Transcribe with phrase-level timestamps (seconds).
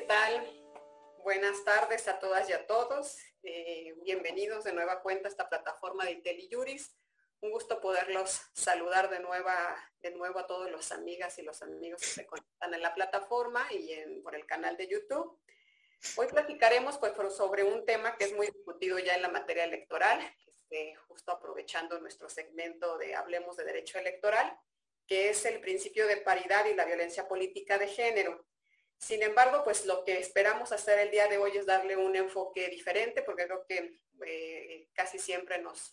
[0.00, 0.64] ¿qué tal?
[1.22, 3.18] Buenas tardes a todas y a todos.
[3.42, 6.96] Eh, bienvenidos de nueva cuenta a esta plataforma de IntelliJuris.
[7.42, 12.00] Un gusto poderlos saludar de, nueva, de nuevo a todos los amigas y los amigos
[12.00, 15.38] que se conectan en la plataforma y en, por el canal de YouTube.
[16.16, 20.18] Hoy platicaremos pues, sobre un tema que es muy discutido ya en la materia electoral,
[20.46, 24.58] este, justo aprovechando nuestro segmento de Hablemos de Derecho Electoral,
[25.06, 28.46] que es el principio de paridad y la violencia política de género.
[29.00, 32.68] Sin embargo, pues lo que esperamos hacer el día de hoy es darle un enfoque
[32.68, 35.90] diferente, porque creo que eh, casi siempre nos,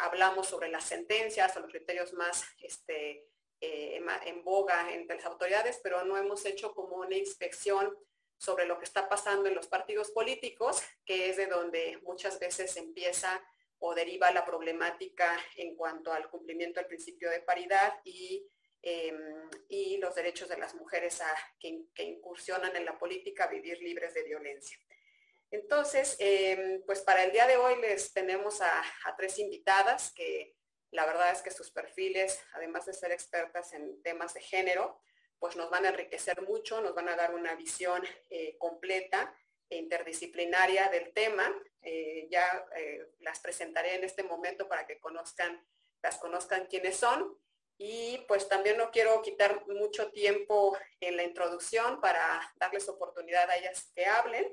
[0.00, 3.28] hablamos sobre las sentencias o los criterios más este,
[3.60, 7.96] eh, en boga entre las autoridades, pero no hemos hecho como una inspección
[8.36, 12.76] sobre lo que está pasando en los partidos políticos, que es de donde muchas veces
[12.76, 13.40] empieza
[13.78, 18.44] o deriva la problemática en cuanto al cumplimiento del principio de paridad y
[18.84, 23.80] Em, y los derechos de las mujeres a, que, incursionan en la política a vivir
[23.80, 24.76] libres de violencia.
[25.52, 28.82] Entonces, em, pues para el día de hoy les tenemos a,
[29.16, 30.56] tres invitadas que
[30.90, 35.00] la verdad es que sus perfiles, además de ser expertas en temas de género,
[35.38, 39.32] pues nos van a enriquecer mucho, nos van a dar una visión eh, completa
[39.68, 41.54] e interdisciplinaria del tema.
[41.82, 45.64] Eh, ya eh, las presentaré en este momento para que conozcan,
[46.02, 47.38] las conozcan quiénes son.
[47.84, 53.56] Y pues también no quiero quitar mucho tiempo en la introducción para darles oportunidad a
[53.56, 54.46] ellas que hablen.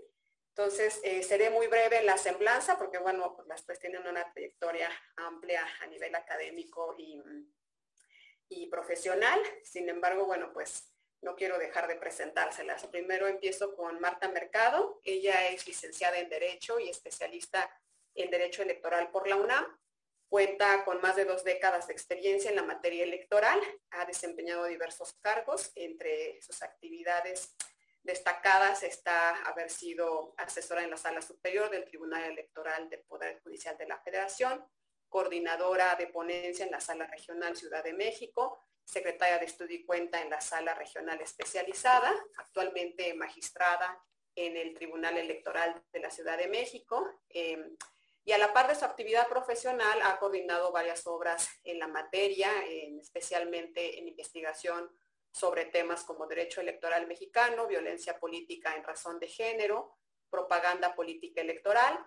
[0.48, 4.34] Entonces, eh, seré muy breve en la semblanza porque, bueno, pues las tres tienen una
[4.34, 7.22] trayectoria amplia a nivel académico y,
[8.50, 9.40] y profesional.
[9.64, 10.92] Sin embargo, bueno, pues
[11.22, 12.88] no quiero dejar de presentárselas.
[12.88, 15.02] Primero empiezo con Marta Mercado.
[15.04, 17.72] Ella es licenciada en Derecho y especialista
[18.16, 19.80] en Derecho Electoral por la UNAM.
[20.30, 23.60] Cuenta con más de dos décadas de experiencia en la materia electoral,
[23.92, 27.56] ha desempeñado diversos cargos, entre sus actividades
[28.04, 33.78] destacadas está haber sido asesora en la Sala Superior del Tribunal Electoral del Poder Judicial
[33.78, 34.66] de la Federación,
[35.10, 40.22] coordinadora de ponencia en la Sala Regional Ciudad de México, secretaria de Estudio y Cuenta
[40.22, 44.02] en la Sala Regional Especializada, actualmente magistrada
[44.36, 47.22] en el Tribunal Electoral de la Ciudad de México.
[47.30, 47.76] Em,
[48.30, 52.52] y a la par de su actividad profesional ha coordinado varias obras en la materia,
[53.02, 54.88] especialmente en investigación
[55.32, 59.98] sobre temas como derecho electoral mexicano, violencia política en razón de género,
[60.30, 62.06] propaganda política electoral,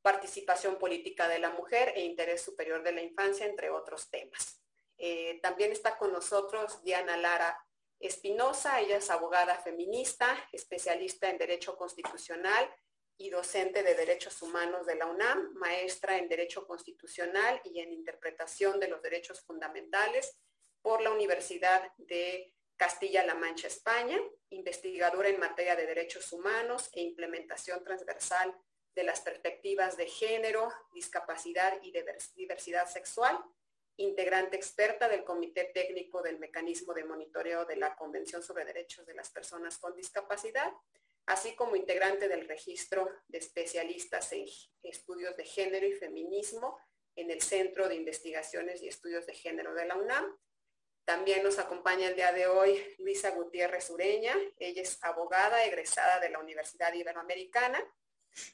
[0.00, 4.62] participación política de la mujer e interés superior de la infancia, entre otros temas.
[4.96, 7.60] Eh, también está con nosotros Diana Lara
[7.98, 12.72] Espinosa, ella es abogada feminista, especialista en derecho constitucional
[13.18, 18.78] y docente de Derechos Humanos de la UNAM, maestra en Derecho Constitucional y en Interpretación
[18.78, 20.38] de los Derechos Fundamentales
[20.80, 24.18] por la Universidad de Castilla-La Mancha, España,
[24.50, 28.56] investigadora en materia de derechos humanos e implementación transversal
[28.94, 31.92] de las perspectivas de género, discapacidad y
[32.36, 33.36] diversidad sexual,
[33.96, 39.14] integrante experta del Comité Técnico del Mecanismo de Monitoreo de la Convención sobre Derechos de
[39.14, 40.72] las Personas con Discapacidad
[41.28, 44.46] así como integrante del registro de especialistas en
[44.82, 46.78] estudios de género y feminismo
[47.16, 50.38] en el Centro de Investigaciones y Estudios de Género de la UNAM.
[51.04, 54.34] También nos acompaña el día de hoy Luisa Gutiérrez Ureña.
[54.58, 57.78] Ella es abogada egresada de la Universidad Iberoamericana.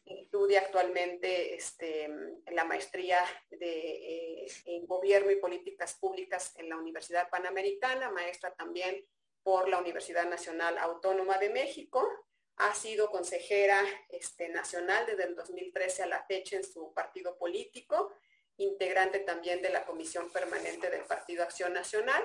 [0.05, 2.09] Estudia actualmente este,
[2.51, 3.21] la maestría
[3.53, 9.07] eh, en Gobierno y Políticas Públicas en la Universidad Panamericana, maestra también
[9.45, 12.09] por la Universidad Nacional Autónoma de México
[12.57, 18.13] ha sido consejera este, nacional desde el 2013 a la fecha en su partido político,
[18.57, 22.23] integrante también de la Comisión Permanente del Partido Acción Nacional.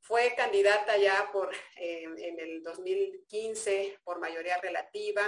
[0.00, 5.22] Fue candidata ya por, eh, en el 2015 por mayoría relativa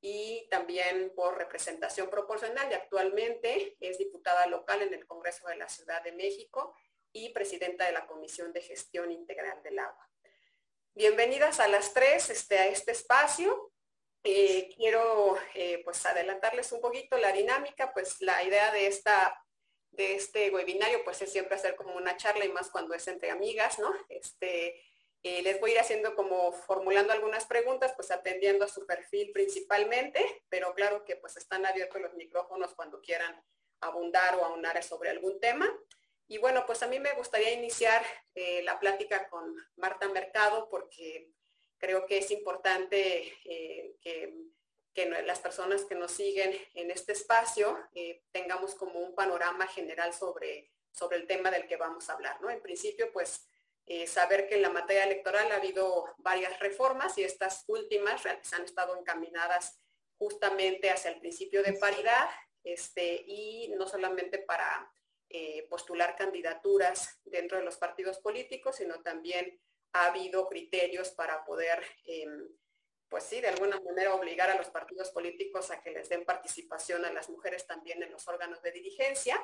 [0.00, 5.68] y también por representación proporcional y actualmente es diputada local en el Congreso de la
[5.68, 6.76] Ciudad de México
[7.10, 10.10] y presidenta de la Comisión de Gestión Integral del Agua.
[10.96, 13.72] Bienvenidas a las tres este, a este espacio.
[14.22, 19.44] Eh, quiero eh, pues adelantarles un poquito la dinámica, pues la idea de, esta,
[19.90, 23.32] de este webinario pues es siempre hacer como una charla y más cuando es entre
[23.32, 23.92] amigas, ¿no?
[24.08, 24.80] Este,
[25.24, 29.32] eh, les voy a ir haciendo como formulando algunas preguntas, pues atendiendo a su perfil
[29.32, 33.44] principalmente, pero claro que pues están abiertos los micrófonos cuando quieran
[33.80, 35.68] abundar o aunar sobre algún tema.
[36.26, 38.04] Y bueno, pues a mí me gustaría iniciar
[38.34, 41.30] eh, la plática con Marta Mercado porque
[41.78, 44.52] creo que es importante eh, que,
[45.24, 50.70] las personas que nos siguen en este espacio eh, tengamos como un panorama general sobre,
[50.92, 52.40] sobre el tema del que vamos a hablar.
[52.40, 52.48] ¿no?
[52.48, 53.48] En principio, pues
[54.06, 58.96] saber que en la materia electoral ha habido varias reformas y estas últimas han estado
[58.96, 59.78] encaminadas
[60.16, 62.30] justamente hacia el principio de paridad
[62.62, 64.90] este, y no solamente para
[65.36, 69.60] eh, postular candidaturas dentro de los partidos políticos, sino también
[69.92, 72.48] ha habido criterios para poder, em,
[73.08, 77.04] pues sí, de alguna manera obligar a los partidos políticos a que les den participación
[77.04, 79.36] a las mujeres también en los órganos de dirigencia.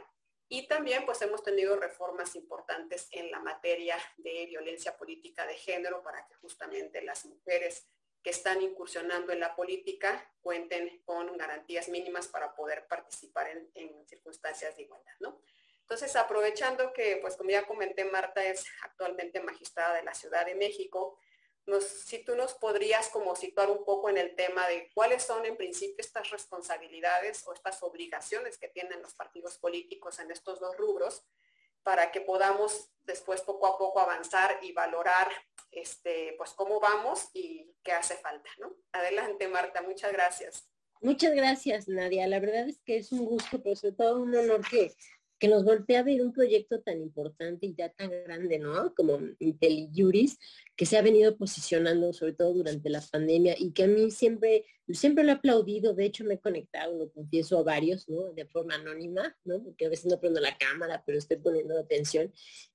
[0.48, 6.04] Y también pues hemos tenido reformas importantes en la materia de violencia política de género
[6.04, 7.84] para que justamente las mujeres
[8.22, 14.76] que están incursionando en la política cuenten con garantías mínimas para poder participar en, circunstancias
[14.76, 15.40] de igualdad, ¿no?
[15.90, 20.54] Entonces, aprovechando que, pues como ya comenté, Marta es actualmente magistrada de la Ciudad de
[20.54, 21.18] México,
[21.80, 25.56] si tú nos podrías como situar un poco en el tema de cuáles son en
[25.56, 31.24] principio estas responsabilidades o estas obligaciones que tienen los partidos políticos en estos dos rubros
[31.82, 35.28] para que podamos después poco a poco avanzar y valorar
[35.72, 38.48] este, pues cómo vamos y qué hace falta.
[38.92, 40.70] Adelante, Marta, muchas gracias.
[41.00, 42.28] Muchas gracias, Nadia.
[42.28, 44.94] La verdad es que es un gusto, pero sobre todo un honor que
[45.40, 48.94] que nos voltea a ver un proyecto tan importante y ya tan grande, ¿no?
[48.94, 50.38] Como IntelliJuris,
[50.76, 54.66] que se ha venido posicionando sobre todo durante la pandemia y que a mí siempre,
[54.88, 58.34] siempre lo he aplaudido, de hecho me he conectado, lo confieso a varios, ¿no?
[58.34, 59.62] De forma anónima, ¿no?
[59.64, 62.30] Porque a veces no prendo la cámara, pero estoy poniendo atención.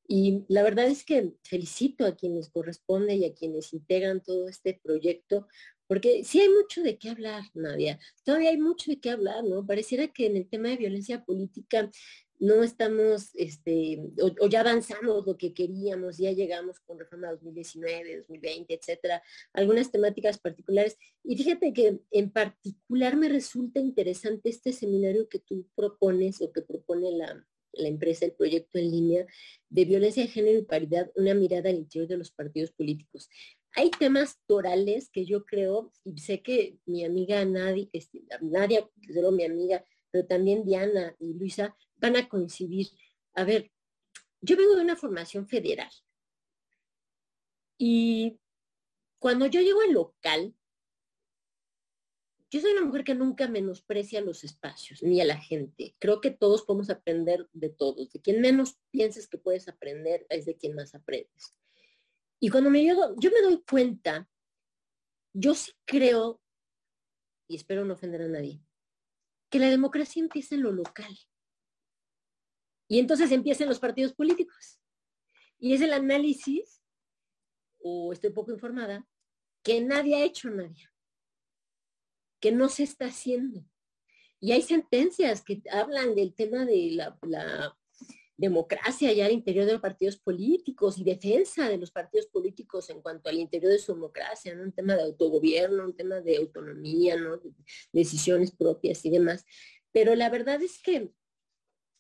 [0.07, 4.79] Y la verdad es que felicito a quienes corresponde y a quienes integran todo este
[4.83, 5.47] proyecto,
[5.88, 8.00] porque sí hay mucho de qué hablar, Nadia.
[8.23, 9.65] Todavía hay mucho de qué hablar, ¿no?
[9.65, 11.91] Pareciera que en el tema de violencia política
[12.39, 18.73] no estamos, este, o, ya avanzamos lo que queríamos, ya llegamos con reforma 2019, 2020,
[18.73, 19.23] etcétera,
[19.53, 20.97] algunas temáticas particulares.
[21.23, 26.61] Y fíjate que en particular me resulta interesante este seminario que tú propones o que
[26.61, 29.25] propone la, la empresa, el proyecto en línea
[29.69, 33.29] de violencia de género y paridad, una mirada al interior de los partidos políticos.
[33.77, 38.89] Hay temas torales que yo creo, y sé que mi amiga Nadia, este, Nadia,
[39.31, 42.88] mi amiga, pero también Diana y Luisa van a coincidir.
[43.33, 43.71] A ver,
[44.42, 45.92] yo vengo de una formación federal
[47.77, 48.39] y
[49.19, 50.56] cuando yo llego al local,
[52.51, 55.95] yo soy una mujer que nunca menosprecia los espacios ni a la gente.
[56.00, 58.12] Creo que todos podemos aprender de todos.
[58.12, 61.57] De quien menos pienses que puedes aprender es de quien más aprendes.
[62.39, 64.30] Y cuando me llego, yo me doy cuenta,
[65.33, 66.42] yo sí creo,
[67.47, 68.62] y espero no ofender a nadie,
[69.50, 71.18] que la democracia empieza en lo local.
[72.87, 74.79] Y entonces empiezan los partidos políticos.
[75.57, 76.81] Y es el análisis,
[77.79, 79.07] o estoy poco informada,
[79.63, 80.89] que nadie ha hecho nadie,
[82.39, 83.65] que no se está haciendo.
[84.39, 87.77] Y hay sentencias que hablan del tema de la,
[88.37, 93.01] democracia ya al interior de los partidos políticos y defensa de los partidos políticos en
[93.01, 94.63] cuanto al interior de su democracia, ¿no?
[94.63, 97.39] un tema de autogobierno, un tema de autonomía, ¿no?
[97.93, 99.45] decisiones propias y demás.
[99.93, 101.13] Pero la verdad es que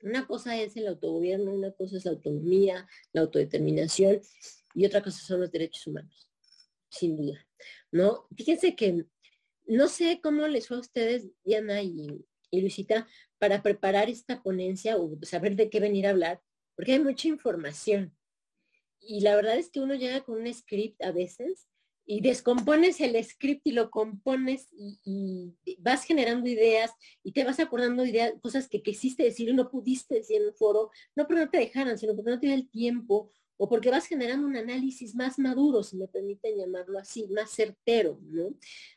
[0.01, 4.21] una cosa es el autogobierno, una cosa es la autonomía, la autodeterminación
[4.73, 6.29] y otra cosa son los derechos humanos,
[6.89, 7.45] sin duda.
[7.91, 8.27] ¿no?
[8.35, 9.05] Fíjense que
[9.67, 13.07] no sé cómo les fue a ustedes, Diana y, y Luisita,
[13.39, 16.41] para preparar esta ponencia o saber de qué venir a hablar,
[16.75, 18.15] porque hay mucha información.
[18.99, 21.67] Y la verdad es que uno llega con un script a veces
[22.05, 26.91] y descompones el script y lo compones y, vas generando ideas
[27.23, 30.47] y te vas acordando de ideas, cosas que quisiste decir y no pudiste decir en
[30.47, 33.89] un foro, no porque no te dejaran, sino porque no te el tiempo o porque
[33.89, 38.53] vas generando un análisis más maduro, si me permiten llamarlo así, más certero, ¿no?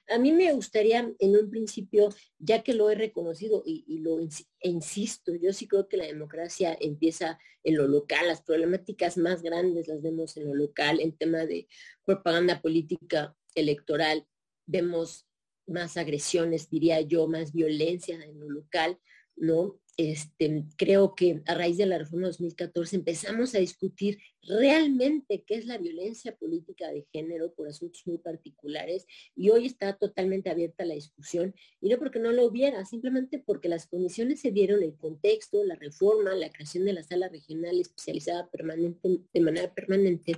[0.08, 4.68] A mí me gustaría en un principio, ya que lo he reconocido y, lo e
[4.68, 9.88] insisto, yo sí creo que la democracia empieza en lo local, las problemáticas más grandes
[9.88, 11.68] las vemos en lo local, en tema de
[12.04, 14.26] propaganda política electoral,
[14.66, 15.26] vemos
[15.66, 18.98] más agresiones, diría yo, más violencia en lo local,
[19.36, 19.78] ¿no?
[19.98, 25.66] Este, creo que a raíz de la reforma 2014 empezamos a discutir realmente qué es
[25.66, 30.94] la violencia política de género por asuntos muy particulares y hoy está totalmente abierta la
[30.94, 35.64] discusión y no porque no lo hubiera, simplemente porque las condiciones se dieron, el contexto,
[35.64, 40.34] la reforma, la creación de la sala regional especializada de manera permanente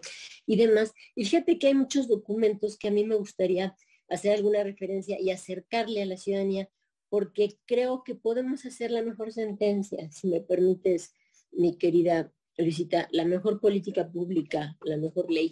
[0.46, 0.94] y demás.
[1.14, 3.76] Y fíjate que hay muchos documentos que a mí me gustaría
[4.08, 6.70] hacer alguna referencia y acercarle a la ciudadanía
[7.10, 11.14] porque creo que podemos hacer la mejor sentencia, si me permites,
[11.52, 15.50] mi querida Luisita, la mejor política pública, la mejor ley.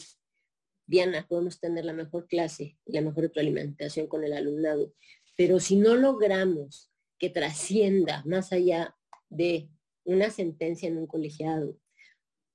[0.87, 4.95] Diana, podemos tener la mejor clase y la mejor retroalimentación con el alumnado,
[5.37, 8.97] pero si no logramos que trascienda más allá
[9.29, 9.69] de
[10.05, 11.79] una sentencia en un colegiado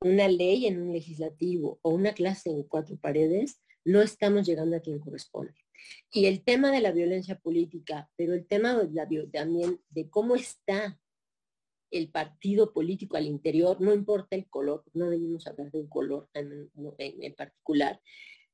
[0.03, 4.81] una ley en un legislativo o una clase en cuatro paredes, no estamos llegando a
[4.81, 5.55] quien corresponde.
[6.11, 8.79] Y el tema de la violencia política, pero el tema
[9.31, 10.99] también de cómo está
[11.91, 16.29] el partido político al interior, no importa el color, no venimos hablar de un color
[16.33, 18.01] en, en particular,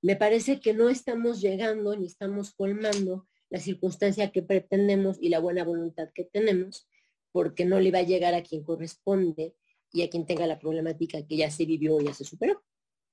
[0.02, 5.40] me parece que no estamos llegando ni estamos colmando la circunstancia que pretendemos y la
[5.40, 6.88] buena voluntad que tenemos,
[7.32, 9.56] porque no le va a llegar a quien corresponde
[9.92, 12.64] y a quien tenga la problemática que ya se vivió y ya se superó.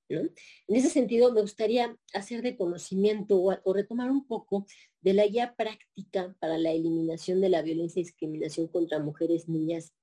[0.09, 0.31] En
[0.75, 4.65] ese sentido, me gustaría hacer de conocimiento o, retomar un poco
[5.01, 9.93] de la guía práctica para la eliminación de la violencia y discriminación contra mujeres, niñas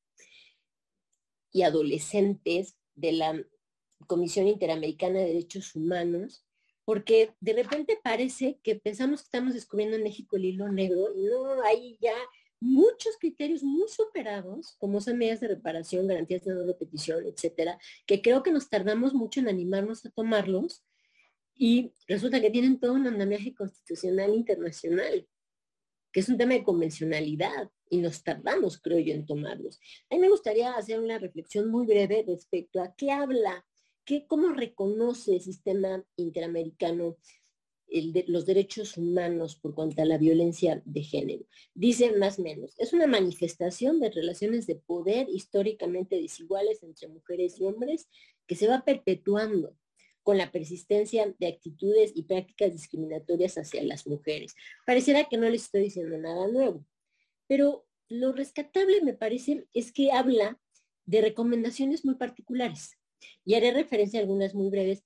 [1.53, 3.45] y adolescentes de la
[4.07, 6.45] Comisión Interamericana de Derechos Humanos,
[6.85, 11.25] porque de repente parece que pensamos que estamos descubriendo en México el hilo negro y
[11.25, 12.15] no, hay ya
[12.65, 18.23] muchos criterios muy superados, como son medidas de reparación, garantías de no repetición, etcétera, que
[18.23, 20.83] creo que nos tardamos mucho en animarnos a tomarlos
[21.55, 25.29] y resulta que tienen todo un andamiaje constitucional internacional,
[26.11, 29.79] que es un tema de convencionalidad y nos tardamos, creo yo, en tomarlos.
[30.11, 33.67] A mí me gustaría hacer una reflexión muy breve respecto a qué habla,
[34.07, 37.19] qué, cómo reconoce el sistema interamericano
[37.89, 41.45] los derechos humanos por cuanto a la violencia de género.
[41.75, 47.61] Dice más o menos, es una manifestación de relaciones de poder históricamente desiguales entre mujeres
[47.61, 48.09] y hombres
[48.47, 49.77] que se va perpetuando
[50.23, 54.55] con la persistencia de actitudes y prácticas discriminatorias hacia las mujeres.
[54.87, 56.85] Pareciera que no les estoy diciendo nada nuevo,
[57.47, 60.59] pero lo rescatable me parece es que habla
[61.07, 62.99] de recomendaciones muy particulares.
[63.45, 65.03] Y haré referencia a algunas muy breves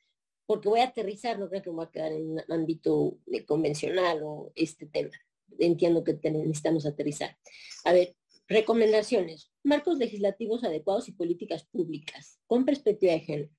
[0.48, 4.22] porque voy a aterrizar, no creo que me voy a quedar en un ámbito convencional
[4.22, 5.10] o este tema.
[5.58, 7.36] Entiendo que necesitamos aterrizar.
[7.84, 8.16] A ver,
[8.48, 9.52] recomendaciones.
[9.62, 13.50] Marcos legislativos adecuados y políticas públicas con perspectiva de género.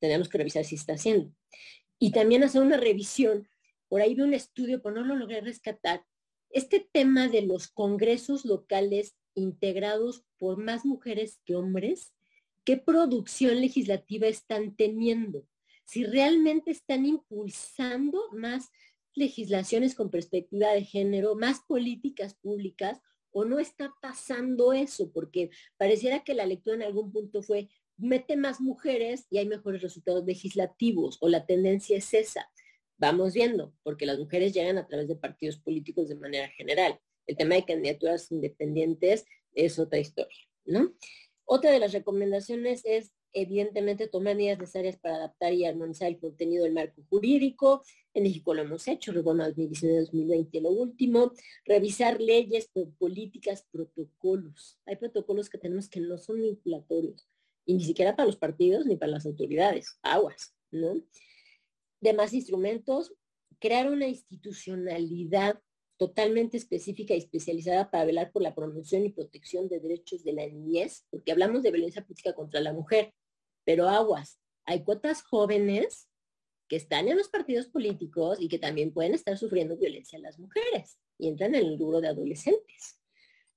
[0.00, 1.32] Tenemos que revisar si está haciendo.
[1.98, 3.48] Y también hacer una revisión.
[3.88, 6.04] Por ahí de un estudio, pero no lo logré rescatar.
[6.50, 12.12] Este tema de los congresos locales integrados por más mujeres que hombres,
[12.64, 15.46] ¿qué producción legislativa están teniendo?
[15.88, 18.68] Si realmente están impulsando más
[19.14, 26.24] legislaciones con perspectiva de género, más políticas públicas, o no está pasando eso, porque pareciera
[26.24, 31.16] que la lectura en algún punto fue, mete más mujeres y hay mejores resultados legislativos,
[31.22, 32.50] o la tendencia es esa.
[32.98, 37.00] Vamos viendo, porque las mujeres llegan a través de partidos políticos de manera general.
[37.26, 40.94] El tema de candidaturas independientes es otra historia, ¿no?
[41.44, 46.64] Otra de las recomendaciones es evidentemente tomar medidas necesarias para adaptar y armonizar el contenido
[46.64, 47.82] del marco jurídico.
[48.14, 51.32] En México lo hemos hecho, reforma 2019-2020 lo último,
[51.64, 54.78] revisar leyes, políticas, protocolos.
[54.86, 57.28] Hay protocolos que tenemos que no son vinculatorios,
[57.64, 61.02] y ni siquiera para los partidos ni para las autoridades, aguas, ¿no?
[62.00, 63.14] Demás instrumentos,
[63.58, 65.60] crear una institucionalidad
[65.98, 70.46] totalmente específica y especializada para velar por la promoción y protección de derechos de la
[70.46, 73.12] niñez, porque hablamos de violencia política contra la mujer,
[73.68, 76.08] pero aguas, hay cuotas jóvenes
[76.68, 80.38] que están en los partidos políticos y que también pueden estar sufriendo violencia a las
[80.38, 82.98] mujeres y entran en el duro de adolescentes,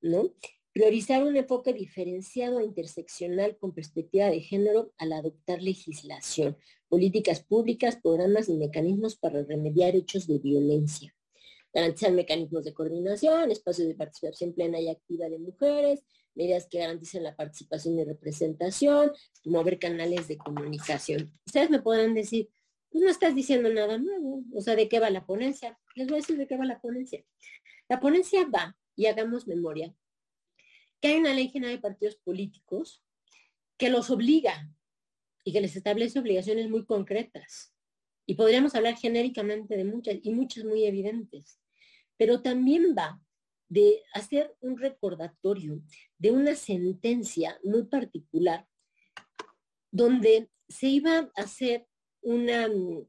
[0.01, 0.33] ¿no?
[0.73, 6.57] Priorizar un enfoque diferenciado e interseccional con perspectiva de género al adoptar legislación,
[6.89, 11.15] políticas públicas, programas y mecanismos para remediar hechos de violencia
[11.73, 16.03] garantizar mecanismos de coordinación, espacios de participación plena y activa de mujeres,
[16.35, 19.11] medidas que garanticen la participación y representación,
[19.45, 21.31] mover canales de comunicación.
[21.45, 22.49] Ustedes me podrán decir,
[22.89, 25.79] pues no estás diciendo nada nuevo, o sea, ¿de qué va la ponencia?
[25.95, 27.23] Les voy a decir de qué va la ponencia.
[27.89, 29.93] La ponencia va, y hagamos memoria,
[30.99, 33.03] que hay una ley general de partidos políticos
[33.77, 34.69] que los obliga
[35.43, 37.73] y que les establece obligaciones muy concretas.
[38.25, 41.61] Y podríamos hablar genéricamente de muchas, y muchas muy evidentes
[42.21, 43.19] pero también va
[43.71, 45.81] de hacer un recordatorio
[46.17, 48.67] de una sentencia muy particular
[49.91, 51.87] donde se iba a hacer
[52.21, 53.07] una mm,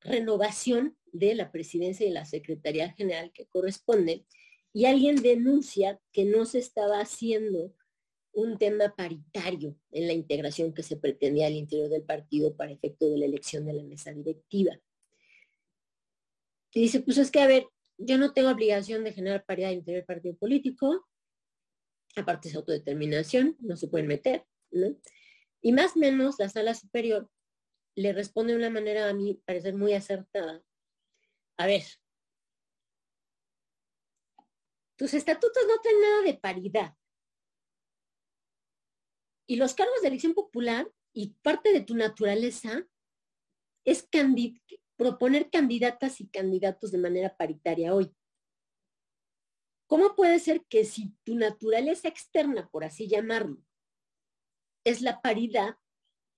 [0.00, 4.24] renovación de la presidencia y la Secretaría General que corresponde
[4.72, 7.74] y alguien denuncia que no se estaba haciendo
[8.32, 13.10] un tema paritario en la integración que se pretendía al interior del partido para efecto
[13.10, 14.80] de la elección de la mesa directiva.
[16.72, 17.66] Y dice, pues es que, a ver,
[18.04, 21.06] yo no tengo obligación de generar paridad interior del partido político,
[22.16, 24.96] aparte es autodeterminación, no se pueden meter, ¿no?
[25.62, 27.30] Y más o menos la sala superior
[27.96, 30.62] le responde de una manera a mí parecer muy acertada.
[31.56, 31.82] A ver,
[34.96, 36.94] tus estatutos no tienen nada de paridad.
[39.46, 42.86] Y los cargos de elección popular y parte de tu naturaleza
[43.84, 44.06] es
[44.96, 48.14] proponer candidatas y candidatos de manera paritaria hoy.
[49.86, 53.62] ¿Cómo puede ser que si tu naturaleza externa, por así llamarlo,
[54.84, 55.76] es la paridad,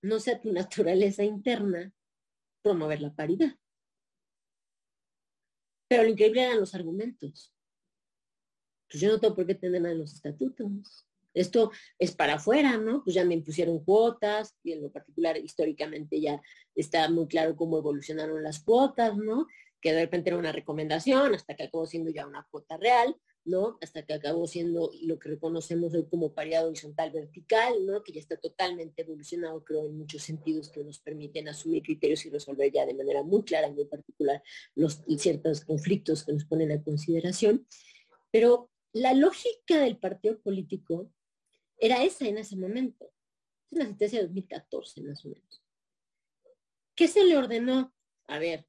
[0.01, 1.93] no sea tu naturaleza interna
[2.61, 3.57] promover la paridad?
[5.89, 7.53] Pero lo increíble eran los argumentos.
[8.89, 11.07] Pues yo no tengo por qué tener nada en los estatutos.
[11.39, 13.03] Esto es para afuera, ¿no?
[13.03, 16.41] Pues ya me impusieron cuotas y en lo particular históricamente ya
[16.75, 19.47] está muy claro cómo evolucionaron las cuotas, ¿no?
[19.81, 23.15] Que de repente era una recomendación hasta que acabó siendo ya una cuota real,
[23.45, 23.77] ¿no?
[23.81, 28.03] Hasta que acabó siendo lo que reconocemos hoy como paridad horizontal vertical, ¿no?
[28.03, 32.29] Que ya está totalmente evolucionado, creo, en muchos sentidos que nos permiten asumir criterios y
[32.29, 34.43] resolver ya de manera muy clara y muy particular
[34.75, 37.65] los ciertos conflictos que nos ponen a consideración.
[38.31, 41.11] Pero la lógica del partido político
[41.77, 43.11] era esa en ese momento.
[43.65, 45.63] Es una sentencia de 2014 más o menos.
[46.95, 47.93] ¿Qué se le ordenó?
[48.27, 48.67] A ver,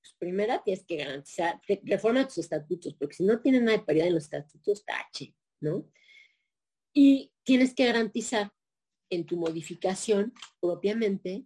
[0.00, 4.06] pues primera tienes que garantizar, reforma tus estatutos, porque si no tienen nada de paridad
[4.06, 5.90] en los estatutos, tache, ¿no?
[6.92, 8.52] Y tienes que garantizar
[9.10, 11.44] en tu modificación propiamente,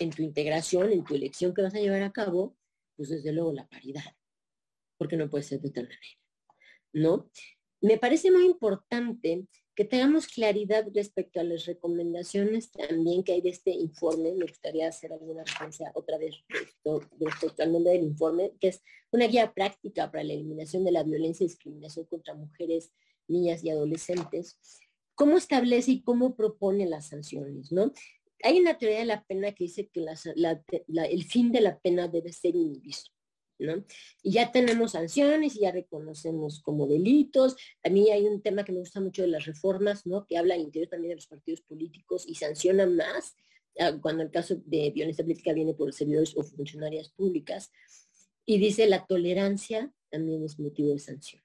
[0.00, 2.56] en tu integración, en tu elección que vas a llevar a cabo,
[2.96, 4.16] pues desde luego la paridad,
[4.98, 6.18] porque no puede ser de tal manera,
[6.92, 7.30] ¿no?
[7.80, 13.50] Me parece muy importante que tengamos claridad respecto a las recomendaciones también que hay de
[13.50, 14.32] este informe.
[14.32, 16.44] Me gustaría hacer alguna referencia otra vez
[17.18, 21.02] respecto, al nombre del informe, que es una guía práctica para la eliminación de la
[21.02, 22.92] violencia y discriminación contra mujeres,
[23.28, 24.58] niñas y adolescentes.
[25.14, 27.72] ¿Cómo establece y cómo propone las sanciones?
[27.72, 27.92] ¿no?
[28.42, 32.32] Hay una teoría de la pena que dice que el fin de la pena debe
[32.32, 32.98] ser inhibido.
[34.22, 37.56] Y ya tenemos sanciones y ya reconocemos como delitos.
[37.82, 40.26] A mí hay un tema que me gusta mucho de las reformas, ¿no?
[40.26, 43.36] Que habla al interior también de los partidos políticos y sanciona más
[43.78, 47.70] ah, cuando el caso de violencia política viene por servidores o funcionarias públicas.
[48.44, 51.42] Y dice la tolerancia también es motivo de sanción.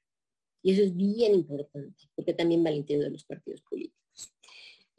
[0.64, 4.07] Y eso es bien importante, porque también va al interior de los partidos políticos.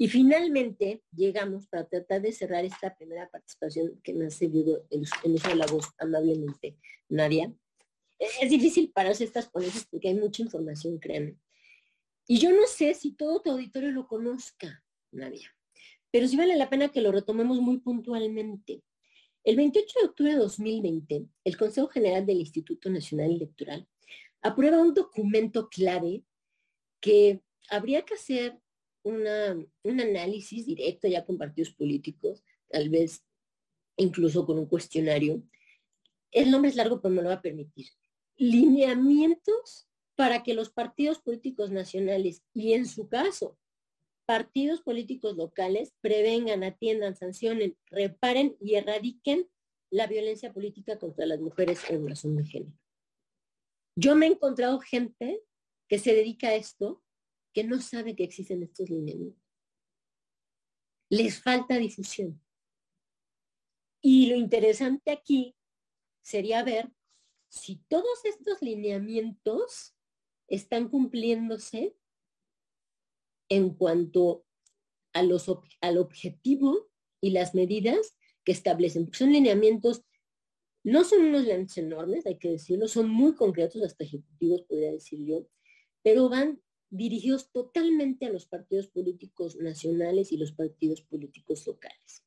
[0.01, 5.03] Y finalmente llegamos para tratar de cerrar esta primera participación que me ha servido en
[5.03, 7.53] uso de la voz amablemente, Nadia.
[8.41, 11.37] Es difícil pararse estas ponencias porque hay mucha información, créanme.
[12.29, 15.53] Y yo no sé si todo tu auditorio lo conozca, Nadia,
[16.13, 18.85] pero sí vale la pena que lo retomemos muy puntualmente.
[19.43, 23.89] El 28 de octubre de 2020, el Consejo General del Instituto Nacional Electoral
[24.43, 26.23] aprueba un documento clave
[27.01, 28.61] que habría que hacer
[29.03, 33.25] un análisis directo ya con partidos políticos, tal vez
[33.97, 35.43] incluso con un cuestionario.
[36.31, 37.87] El nombre es largo, pero me lo va a permitir.
[38.37, 43.59] Lineamientos para que los partidos políticos nacionales y en su caso
[44.27, 49.49] partidos políticos locales prevengan, atiendan, sancionen, reparen y erradiquen
[49.91, 52.79] la violencia política contra las mujeres en razón de género.
[53.97, 55.41] Yo me he encontrado gente
[55.89, 57.03] que se dedica a esto
[57.59, 59.43] que no sabe que existen estos lineamientos.
[61.11, 62.41] Les falta difusión.
[64.01, 65.57] Y lo interesante aquí
[66.23, 66.89] sería ver
[67.49, 69.97] si todos estos lineamientos
[70.47, 71.97] están cumpliéndose
[73.49, 74.47] en cuanto
[75.13, 76.89] a los, al objetivo
[77.21, 79.13] y las medidas que establecen.
[79.13, 80.05] Son lineamientos,
[80.85, 85.27] no son unos lineamientos enormes, hay que decirlo, son muy concretos, hasta ejecutivos, podría decir
[85.27, 85.49] yo,
[86.05, 92.25] pero van dirigidos totalmente a los partidos políticos nacionales y los partidos políticos locales.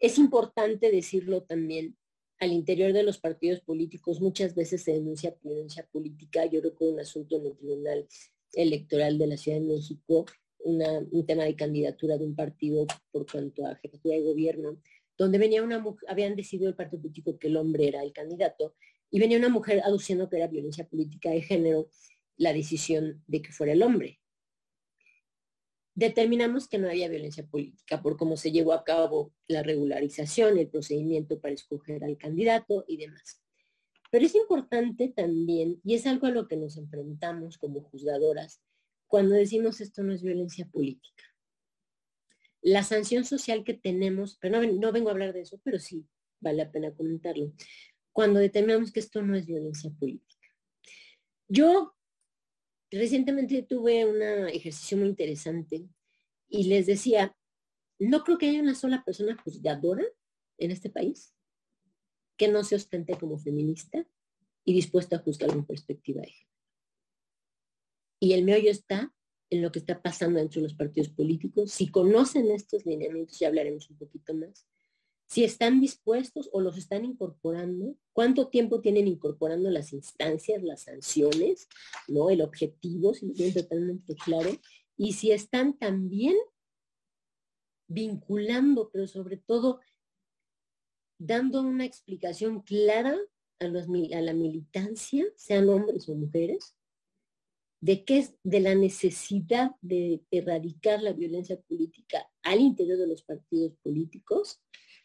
[0.00, 1.96] Es importante decirlo también,
[2.40, 6.46] al interior de los partidos políticos muchas veces se denuncia violencia política.
[6.46, 8.06] Yo recuerdo un asunto en el Tribunal
[8.52, 10.24] Electoral de la Ciudad de México,
[10.60, 14.80] un tema de candidatura de un partido por cuanto a jefatura de gobierno,
[15.16, 18.74] donde venía una habían decidido el partido político que el hombre era el candidato,
[19.10, 21.88] y venía una mujer aduciendo que era violencia política de género
[22.38, 24.20] la decisión de que fuera el hombre.
[25.94, 30.68] Determinamos que no había violencia política por cómo se llevó a cabo la regularización, el
[30.68, 33.42] procedimiento para escoger al candidato y demás.
[34.10, 38.62] Pero es importante también, y es algo a lo que nos enfrentamos como juzgadoras,
[39.06, 41.24] cuando decimos esto no es violencia política.
[42.62, 46.06] La sanción social que tenemos, pero no, no vengo a hablar de eso, pero sí
[46.40, 47.52] vale la pena comentarlo,
[48.12, 50.48] cuando determinamos que esto no es violencia política.
[51.48, 51.94] Yo
[52.90, 55.88] Recientemente tuve un ejercicio muy interesante
[56.48, 57.36] y les decía,
[57.98, 60.04] no creo que haya una sola persona juzgadora
[60.56, 61.34] en este país
[62.36, 64.06] que no se ostente como feminista
[64.64, 66.48] y dispuesta a juzgar con perspectiva de género.
[68.20, 69.12] Y el meollo está
[69.50, 73.48] en lo que está pasando dentro de los partidos políticos, si conocen estos lineamientos, ya
[73.48, 74.66] hablaremos un poquito más,
[75.28, 81.68] si están dispuestos o los están incorporando, cuánto tiempo tienen incorporando las instancias, las sanciones,
[82.08, 82.30] ¿no?
[82.30, 84.50] El objetivo, si lo tienen totalmente claro,
[84.96, 86.34] y si están también
[87.88, 89.80] vinculando, pero sobre todo
[91.18, 93.14] dando una explicación clara
[93.58, 96.74] a, los, a la militancia, sean hombres o mujeres,
[97.80, 103.22] de qué es de la necesidad de erradicar la violencia política al interior de los
[103.22, 104.62] partidos políticos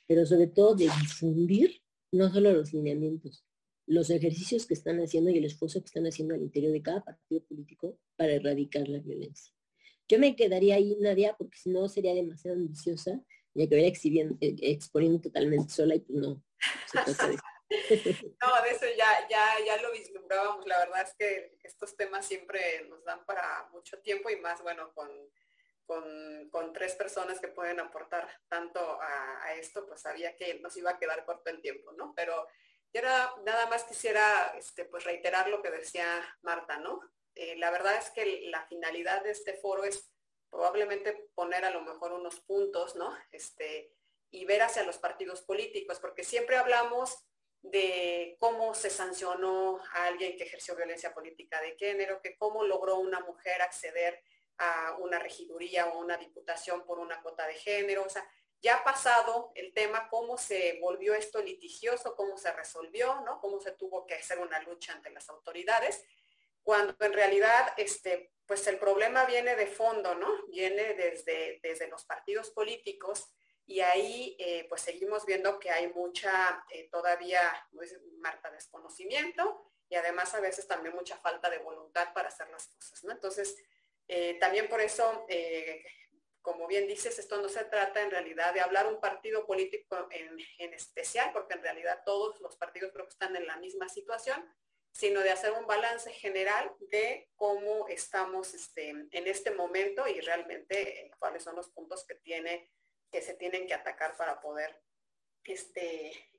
[0.07, 3.45] pero sobre todo de difundir no solo los lineamientos,
[3.85, 7.03] los ejercicios que están haciendo y el esfuerzo que están haciendo al interior de cada
[7.03, 9.53] partido político para erradicar la violencia.
[10.07, 13.21] Yo me quedaría ahí, Nadia, porque si no sería demasiado ambiciosa,
[13.53, 16.43] ya que exhibiendo, eh, exponiendo totalmente sola y pues no.
[17.69, 20.65] no, de eso ya, ya, ya lo vislumbrábamos.
[20.67, 24.91] La verdad es que estos temas siempre nos dan para mucho tiempo y más, bueno,
[24.93, 25.09] con
[26.51, 30.97] con, tres personas que pueden aportar tanto a, esto, pues sabía que nos iba a
[30.97, 32.13] quedar corto el tiempo, ¿no?
[32.15, 32.47] Pero
[32.91, 33.01] yo
[33.43, 36.05] nada más quisiera este, pues reiterar lo que decía
[36.41, 36.99] Marta, ¿no?
[37.35, 40.11] Eh, la verdad es que la finalidad de este foro es
[40.49, 43.15] probablemente poner a lo mejor unos puntos, ¿no?
[43.31, 43.91] Este,
[44.31, 47.25] y ver hacia los partidos políticos, porque siempre hablamos
[47.61, 52.97] de cómo se sancionó a alguien que ejerció violencia política de género, que cómo logró
[52.97, 54.21] una mujer acceder
[54.57, 58.03] a una regiduría o una diputación por una cuota de género.
[58.03, 58.27] O sea,
[58.61, 63.41] ya ha pasado el tema, cómo se volvió esto litigioso, cómo se resolvió, ¿no?
[63.41, 66.03] Cómo se tuvo que hacer una lucha ante las autoridades,
[66.63, 70.47] cuando en realidad, este, pues el problema viene de fondo, ¿no?
[70.47, 73.29] Viene desde, desde los partidos políticos
[73.65, 77.41] y ahí eh, pues seguimos viendo que hay mucha eh, todavía,
[77.73, 82.67] pues, marca desconocimiento y además a veces también mucha falta de voluntad para hacer las
[82.67, 83.11] cosas, ¿no?
[83.11, 83.57] Entonces,
[84.07, 85.83] eh, también por eso, eh,
[86.41, 90.73] como bien dices, esto no se trata en realidad de hablar un partido político en,
[90.73, 94.45] especial, porque en realidad todos los partidos creo que están en la misma situación,
[94.91, 101.05] sino de hacer un balance general de cómo estamos este, en este momento y realmente
[101.05, 102.71] eh, cuáles son los puntos que, tiene,
[103.11, 104.79] que se tienen que atacar para poder
[105.45, 106.29] este,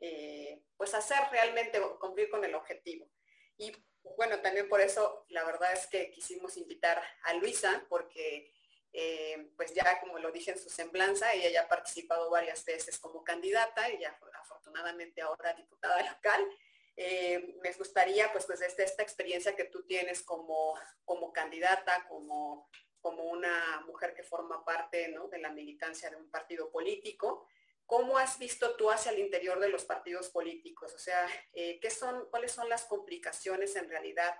[0.77, 3.11] pues hacer realmente cumplir con el objetivo.
[3.57, 3.72] Y
[4.17, 8.53] bueno, también por eso la verdad es que quisimos invitar a Luisa porque
[8.93, 12.99] eh, pues ya como lo dije en su semblanza, ella ya ha participado varias veces
[12.99, 16.47] como candidata, ella afortunadamente ahora diputada local.
[16.97, 23.25] Eh, me gustaría pues, pues esta experiencia que tú tienes como, como candidata, como, como
[23.25, 27.49] una mujer que forma parte de la militancia de un partido político,
[27.87, 30.94] ¿Cómo has visto tú hacia el interior de los partidos políticos?
[30.94, 34.35] O sea, eh, ¿qué son, ¿cuáles son las complicaciones en realidad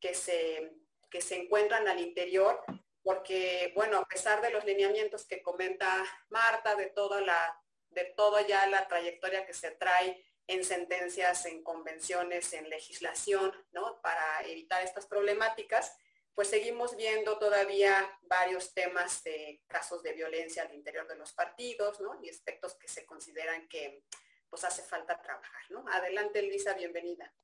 [0.00, 0.72] que se,
[1.10, 2.62] que se encuentran al interior?
[3.02, 8.46] Porque, bueno, a pesar de los lineamientos que comenta Marta, de toda la, de toda
[8.46, 14.00] ya la trayectoria que se trae en sentencias, en convenciones, en legislación, ¿no?
[14.00, 15.96] Para evitar estas problemáticas,
[16.38, 17.92] pues seguimos viendo todavía
[18.28, 22.16] varios temas de casos de violencia al interior de los partidos, ¿no?
[22.22, 24.04] Y aspectos que se consideran que
[24.48, 25.84] pues hace falta trabajar, ¿no?
[25.88, 27.34] Adelante, Luisa, bienvenida.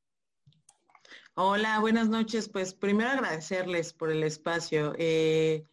[1.34, 2.48] Hola, buenas noches.
[2.48, 4.94] Pues primero agradecerles por el espacio.
[4.96, 5.66] Eh,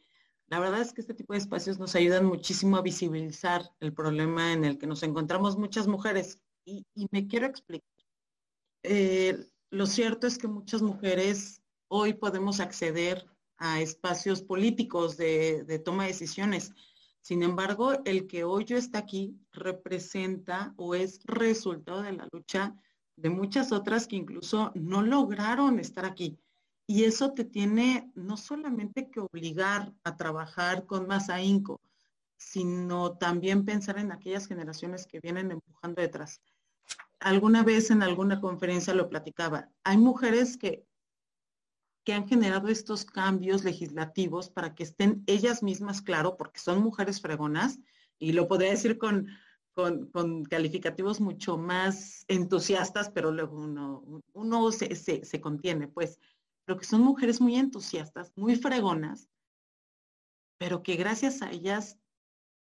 [0.48, 4.52] la verdad es que este tipo de espacios nos ayudan muchísimo a visibilizar el problema
[4.52, 6.42] en el que nos encontramos muchas mujeres.
[6.66, 7.88] Y, me quiero explicar.
[8.82, 11.61] Eh, lo cierto es que muchas mujeres
[11.94, 13.28] hoy podemos acceder
[13.58, 16.72] a espacios políticos de, toma de decisiones.
[17.20, 22.74] Sin embargo, el que hoy yo esté aquí representa o es resultado de la lucha
[23.18, 26.40] de muchas otras que incluso no lograron estar aquí.
[26.88, 31.82] Y eso te tiene no solamente que obligar a trabajar con más ahínco,
[32.38, 36.42] sino también pensar en aquellas generaciones que vienen empujando detrás.
[37.20, 39.70] Alguna vez en alguna conferencia lo platicaba.
[39.84, 40.86] Hay mujeres que
[42.04, 47.22] que han generado estos cambios legislativos para que estén ellas mismas, claro, porque son mujeres
[47.22, 47.80] fregonas,
[48.18, 49.28] y lo podría decir con,
[49.74, 56.20] con, calificativos mucho más entusiastas, pero luego uno, uno se, se, contiene, pues,
[56.66, 59.30] pero que son mujeres muy entusiastas, muy fregonas,
[60.58, 61.98] pero que gracias a ellas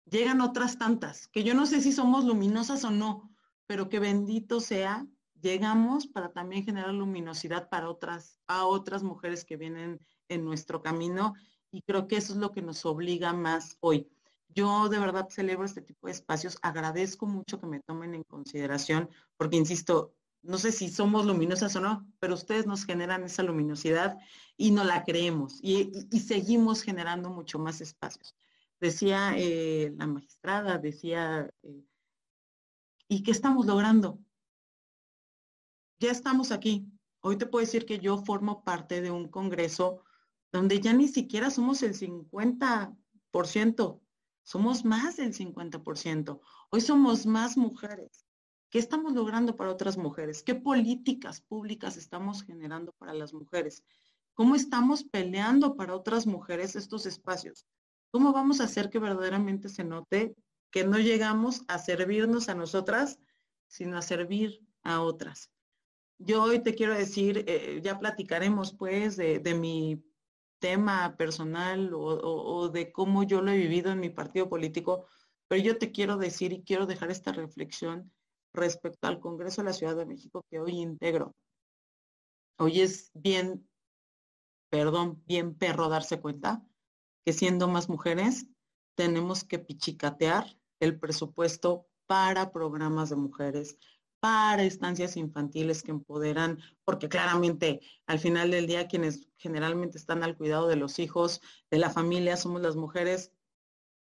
[0.05, 3.31] llegan otras tantas, que yo no sé si somos luminosas o no,
[3.67, 5.07] pero que bendito sea
[5.41, 11.35] llegamos para también generar luminosidad para otras, a otras mujeres que vienen en nuestro camino
[11.71, 14.09] y creo que eso es lo que nos obliga más hoy.
[14.49, 19.09] Yo de verdad celebro este tipo de espacios, agradezco mucho que me tomen en consideración,
[19.37, 24.19] porque insisto, no sé si somos luminosas o no, pero ustedes nos generan esa luminosidad
[24.57, 28.35] y no la creemos y, seguimos generando mucho más espacios.
[28.81, 31.85] Decía eh, la magistrada, decía, eh,
[33.09, 34.19] ¿y qué estamos logrando?
[36.03, 36.91] Ya estamos aquí.
[37.21, 40.03] Hoy te puedo decir que yo formo parte de un congreso
[40.51, 44.01] donde ya ni siquiera somos el 50%,
[44.43, 46.41] somos más del 50%.
[46.71, 48.25] Hoy somos más mujeres.
[48.71, 50.43] ¿Qué estamos logrando para otras mujeres?
[50.43, 53.85] ¿Qué políticas públicas estamos generando para las mujeres?
[54.33, 57.67] ¿Cómo estamos peleando para otras mujeres estos espacios?
[58.11, 60.35] ¿Cómo vamos a hacer que verdaderamente se note
[60.71, 63.19] que no llegamos a servirnos a nosotras,
[63.67, 65.51] sino a servir a otras?
[66.23, 70.05] Yo hoy te quiero decir, eh, ya platicaremos pues de, mi
[70.59, 75.07] tema personal o de cómo yo lo he vivido en mi partido político,
[75.49, 78.13] pero yo te quiero decir y quiero dejar esta reflexión
[78.53, 81.35] respecto al Congreso de la Ciudad de México que hoy integro.
[82.59, 83.67] Hoy es bien,
[84.69, 86.63] perdón, bien perro darse cuenta
[87.25, 88.47] que siendo más mujeres
[88.95, 93.79] tenemos que pichicatear el presupuesto para programas de mujeres,
[94.21, 100.37] para estancias infantiles que empoderan, porque claramente al final del día quienes generalmente están al
[100.37, 103.33] cuidado de los hijos, de la familia, somos las mujeres,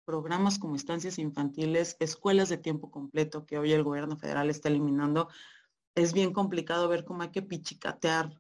[0.06, 5.28] programas como estancias infantiles, escuelas de tiempo completo que hoy el gobierno federal está eliminando,
[5.96, 8.40] es bien complicado ver cómo hay que pichicatear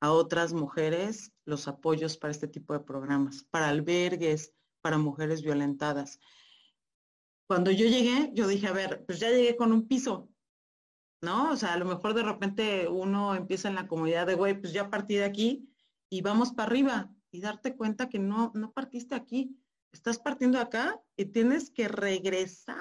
[0.00, 6.20] a otras mujeres los apoyos para este tipo de programas, para albergues, para mujeres violentadas.
[7.48, 10.28] Cuando yo llegué, yo dije, a ver, pues ya llegué con un piso,
[11.20, 11.52] ¿no?
[11.52, 14.72] O sea, a lo mejor de repente uno empieza en la comunidad de, güey, pues
[14.72, 15.68] ya partí de aquí
[16.10, 19.56] y vamos para arriba y darte cuenta que no, no partiste aquí,
[19.92, 22.76] estás partiendo acá y tienes que regresar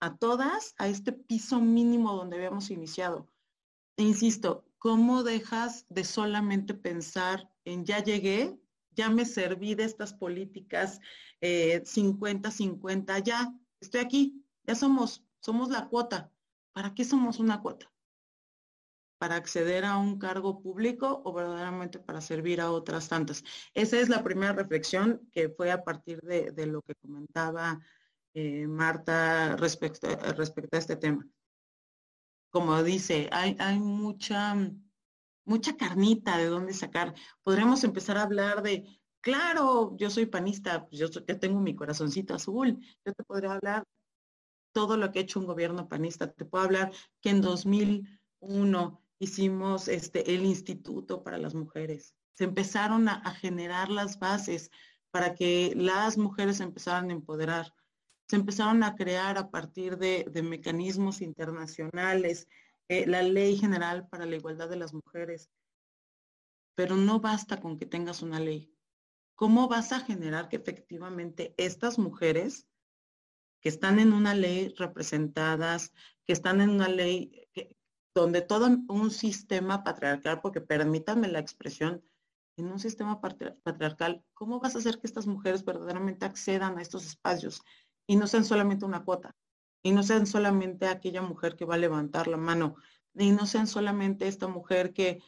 [0.00, 3.28] a todas a este piso mínimo donde habíamos iniciado.
[3.96, 8.58] E insisto, ¿cómo dejas de solamente pensar en ya llegué,
[8.92, 11.00] ya me serví de estas políticas
[11.40, 16.30] 50-50, eh, ya estoy aquí, ya somos, somos la cuota.
[16.80, 17.92] ¿Para qué somos una cuota?
[19.18, 23.44] para acceder a un cargo público o verdaderamente para servir a otras tantas.
[23.74, 27.78] Esa es la primera reflexión que fue a partir de, lo que comentaba
[28.32, 31.28] eh, Marta respecto, a este tema.
[32.48, 34.56] Como dice, hay, mucha,
[35.44, 37.12] mucha carnita de dónde sacar.
[37.42, 42.32] Podremos empezar a hablar de, claro, yo soy panista, pues yo, yo tengo mi corazoncito
[42.32, 43.84] azul, yo te podría hablar
[44.72, 46.32] todo lo que ha hecho un gobierno panista.
[46.32, 52.14] Te puedo hablar que en 2001 hicimos este, el Instituto para las Mujeres.
[52.34, 54.70] Se empezaron a, generar las bases
[55.10, 57.74] para que las mujeres empezaran a empoderar.
[58.28, 62.48] Se empezaron a crear a partir de, mecanismos internacionales,
[62.88, 65.50] eh, la Ley General para la Igualdad de las Mujeres.
[66.76, 68.72] Pero no basta con que tengas una ley.
[69.34, 72.66] ¿Cómo vas a generar que efectivamente estas mujeres
[73.60, 75.92] que están en una ley representadas,
[76.26, 77.48] que están en una ley,
[78.14, 82.02] donde todo un sistema patriarcal, porque permítanme la expresión,
[82.56, 87.06] en un sistema patriarcal, ¿cómo vas a hacer que estas mujeres verdaderamente accedan a estos
[87.06, 87.62] espacios
[88.06, 89.34] y no sean solamente una cuota?
[89.82, 92.76] Y no sean solamente aquella mujer que va a levantar la mano,
[93.14, 95.22] y no sean solamente esta mujer que,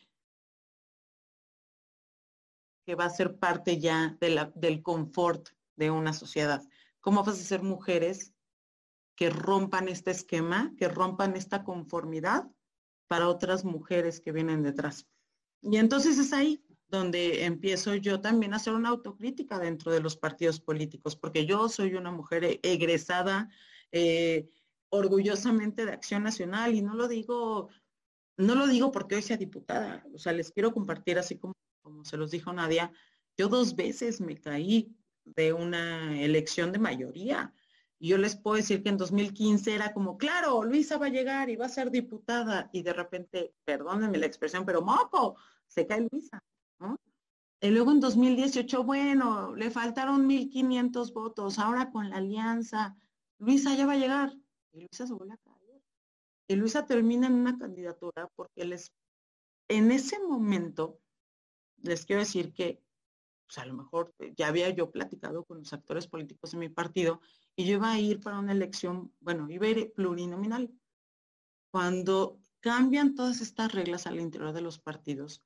[2.84, 6.62] que va a ser parte ya del confort de una sociedad.
[7.02, 8.32] ¿Cómo vas a ser mujeres
[9.14, 12.50] que rompan este esquema, que rompan esta conformidad
[13.08, 15.06] para otras mujeres que vienen detrás.
[15.60, 20.16] Y entonces es ahí donde empiezo yo también a hacer una autocrítica dentro de los
[20.16, 23.50] partidos políticos, porque yo soy una mujer e-, egresada
[23.92, 24.48] eh,
[24.88, 27.68] orgullosamente de Acción Nacional y no lo digo,
[28.36, 32.04] no lo digo porque hoy sea diputada, o sea, les quiero compartir así como, como
[32.04, 32.92] se los dijo Nadia,
[33.38, 37.52] yo dos veces me caí de una elección de mayoría.
[37.98, 41.50] Y yo les puedo decir que en 2015 era como, claro, Luisa va a llegar
[41.50, 42.68] y va a ser diputada.
[42.72, 46.42] Y de repente, perdónenme la expresión, pero moco, se cae Luisa.
[47.60, 51.60] Y luego en 2018, bueno, le faltaron 1.500 votos.
[51.60, 52.96] Ahora con la alianza,
[53.38, 54.36] Luisa ya va a llegar.
[54.72, 55.80] Y Luisa se vuelve a caer.
[56.48, 58.92] Y Luisa termina en una candidatura porque les,
[59.68, 60.98] en ese momento,
[61.82, 62.82] les quiero decir que,
[63.52, 67.20] pues a lo mejor ya había yo platicado con los actores políticos de mi partido
[67.54, 70.72] y yo iba a ir para una elección, bueno, iba a ir plurinominal.
[71.70, 75.42] Cuando cambian todas estas reglas al interior de los partidos,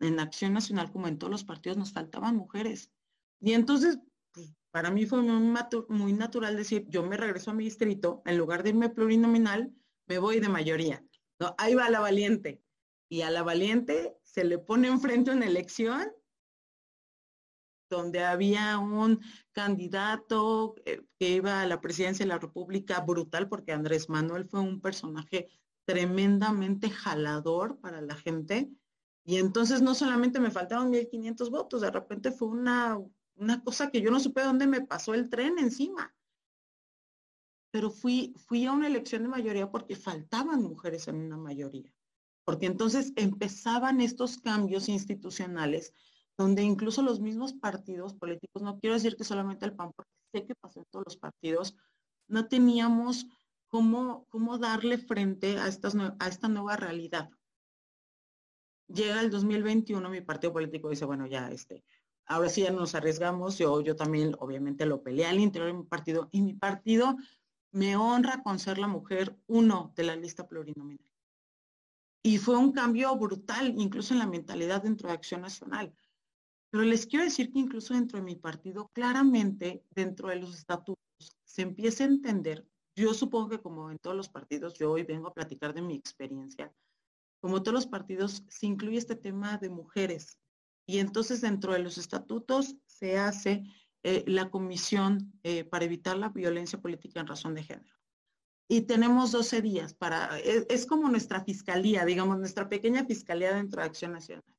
[0.00, 2.90] en Acción Nacional como en todos los partidos nos faltaban mujeres.
[3.38, 3.98] Y entonces,
[4.32, 8.62] pues, para mí fue muy, natural decir, yo me regreso a mi distrito, en lugar
[8.62, 9.74] de irme plurinominal,
[10.06, 11.04] me voy de mayoría.
[11.38, 12.62] No, ahí va la valiente.
[13.10, 16.10] Y a la valiente se le pone enfrente una elección
[17.88, 19.20] donde había un
[19.52, 24.60] candidato eh, que iba a la presidencia de la República brutal, porque Andrés Manuel fue
[24.60, 25.48] un personaje
[25.84, 28.70] tremendamente jalador para la gente.
[29.24, 32.98] Y entonces no solamente me faltaron 1.500 votos, de repente fue una,
[33.36, 36.14] una cosa que yo no supe dónde me pasó el tren encima.
[37.70, 41.92] Pero fui, fui a una elección de mayoría porque faltaban mujeres en una mayoría.
[42.44, 45.92] Porque entonces empezaban estos cambios institucionales
[46.38, 50.46] donde incluso los mismos partidos políticos, no quiero decir que solamente el PAN, porque sé
[50.46, 51.76] que pasó en todos los partidos,
[52.28, 53.26] no teníamos
[53.68, 57.30] cómo, cómo darle frente a, estas, a esta nueva realidad.
[58.88, 61.84] Llega el 2021, mi partido político dice, bueno, ya, este,
[62.26, 65.84] ahora sí ya nos arriesgamos, yo, yo también obviamente lo peleé al interior de mi
[65.84, 67.16] partido y mi partido
[67.72, 71.10] me honra con ser la mujer uno de la lista plurinominal.
[72.22, 75.94] Y fue un cambio brutal, incluso en la mentalidad dentro de Acción Nacional.
[76.70, 80.96] Pero les quiero decir que incluso dentro de mi partido, claramente dentro de los estatutos,
[81.44, 85.28] se empieza a entender, yo supongo que como en todos los partidos, yo hoy vengo
[85.28, 86.72] a platicar de mi experiencia,
[87.40, 90.38] como todos los partidos, se incluye este tema de mujeres.
[90.86, 93.64] Y entonces dentro de los estatutos se hace
[94.02, 97.94] eh, la comisión eh, para evitar la violencia política en razón de género.
[98.68, 103.80] Y tenemos 12 días para, es, es como nuestra fiscalía, digamos, nuestra pequeña fiscalía dentro
[103.80, 104.55] de Acción Nacional.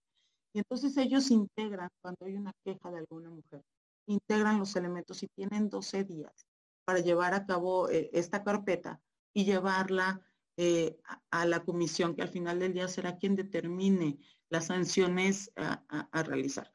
[0.57, 3.63] Y entonces ellos integran, cuando hay una queja de alguna mujer,
[4.07, 6.47] integran los elementos y tienen 12 días
[6.83, 8.99] para llevar a cabo eh, esta carpeta
[9.35, 10.19] y llevarla
[10.55, 10.97] eh,
[11.29, 14.17] a, la comisión, que al final del día será quien determine
[14.49, 16.71] las sanciones a, realizar.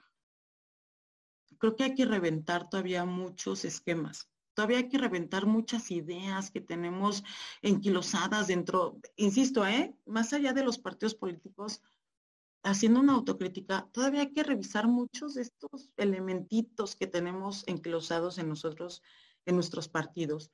[1.59, 4.31] Creo que hay que reventar todavía muchos esquemas.
[4.55, 7.25] Todavía hay que reventar muchas ideas que tenemos
[7.63, 9.93] enquilosadas dentro, insisto, ¿eh?
[10.07, 11.83] más allá de los partidos políticos,
[12.63, 18.49] haciendo una autocrítica, todavía hay que revisar muchos de estos elementitos que tenemos enclosados en
[18.49, 19.03] nosotros,
[19.47, 20.51] en nuestros partidos,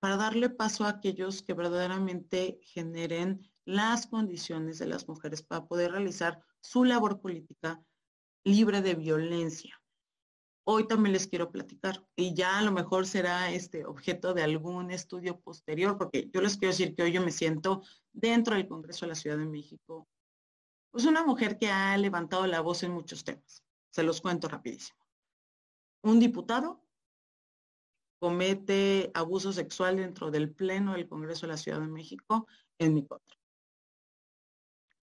[0.00, 5.92] para darle paso a aquellos que verdaderamente generen las condiciones de las mujeres para poder
[5.92, 7.82] realizar su labor política
[8.44, 9.80] libre de violencia.
[10.64, 14.90] Hoy también les quiero platicar y ya a lo mejor será este objeto de algún
[14.90, 19.04] estudio posterior, porque yo les quiero decir que hoy yo me siento dentro del Congreso
[19.04, 20.08] de la Ciudad de México
[20.92, 23.64] pues una mujer que ha levantado la voz en muchos temas.
[23.90, 25.00] Se los cuento rapidísimo.
[26.02, 26.84] Un diputado
[28.20, 32.46] comete abuso sexual dentro del Pleno del Congreso de la Ciudad de México
[32.78, 33.36] en mi contra.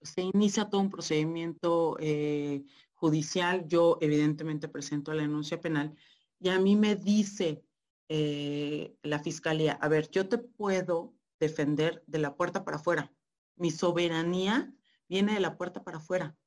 [0.02, 3.68] Se inicia todo un procedimiento eh, judicial.
[3.68, 5.96] Yo evidentemente presento la denuncia penal
[6.40, 7.64] y a mí me dice
[8.08, 13.12] eh, la fiscalía, a ver, yo te puedo defender de la puerta para afuera.
[13.56, 14.74] Mi soberanía
[15.10, 16.38] viene de la puerta para afuera,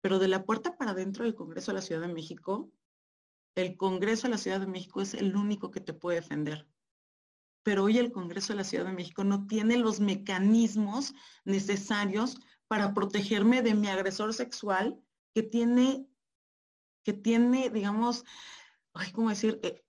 [0.00, 2.72] pero de la puerta para adentro del Congreso de la Ciudad de México,
[3.54, 6.68] el Congreso de la Ciudad de México es el único que te puede defender.
[7.62, 12.94] Pero hoy el Congreso de la Ciudad de México no tiene los mecanismos necesarios para
[12.94, 15.00] protegerme de mi agresor sexual
[15.34, 16.06] que tiene,
[17.04, 18.24] que tiene, digamos,
[18.94, 19.60] ay, ¿cómo decir?
[19.62, 19.84] Eh,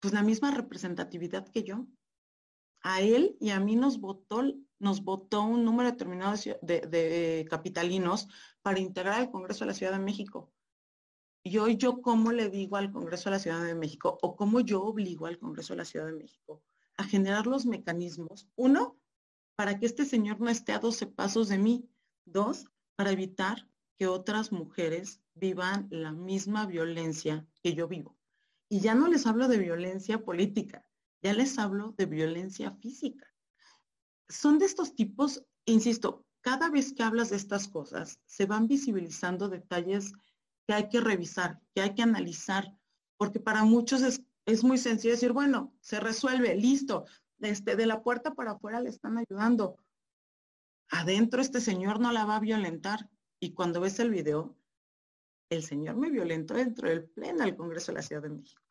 [0.00, 1.86] pues la misma representatividad que yo.
[2.82, 4.42] A él y a mí nos votó
[4.84, 8.28] nos votó un número determinado de, capitalinos
[8.60, 10.52] para integrar al Congreso de la Ciudad de México.
[11.42, 14.60] Y hoy yo cómo le digo al Congreso de la Ciudad de México o cómo
[14.60, 16.62] yo obligo al Congreso de la Ciudad de México
[16.98, 18.46] a generar los mecanismos.
[18.56, 18.98] Uno,
[19.56, 21.88] para que este señor no esté a 12 pasos de mí.
[22.26, 23.66] Dos, para evitar
[23.96, 28.18] que otras mujeres vivan la misma violencia que yo vivo.
[28.68, 30.86] Y ya no les hablo de violencia política,
[31.22, 33.33] ya les hablo de violencia física
[34.28, 39.48] son de estos tipos, insisto, cada vez que hablas de estas cosas, se van visibilizando
[39.48, 40.12] detalles
[40.66, 42.76] que hay que revisar, que hay que analizar,
[43.16, 47.06] porque para muchos es, muy sencillo decir, bueno, se resuelve, listo,
[47.40, 49.78] este, de la puerta para afuera le están ayudando.
[50.90, 53.08] Adentro este señor no la va a violentar.
[53.40, 54.56] Y cuando ves el video,
[55.50, 58.62] el señor me violentó dentro del pleno del Congreso de la Ciudad de México.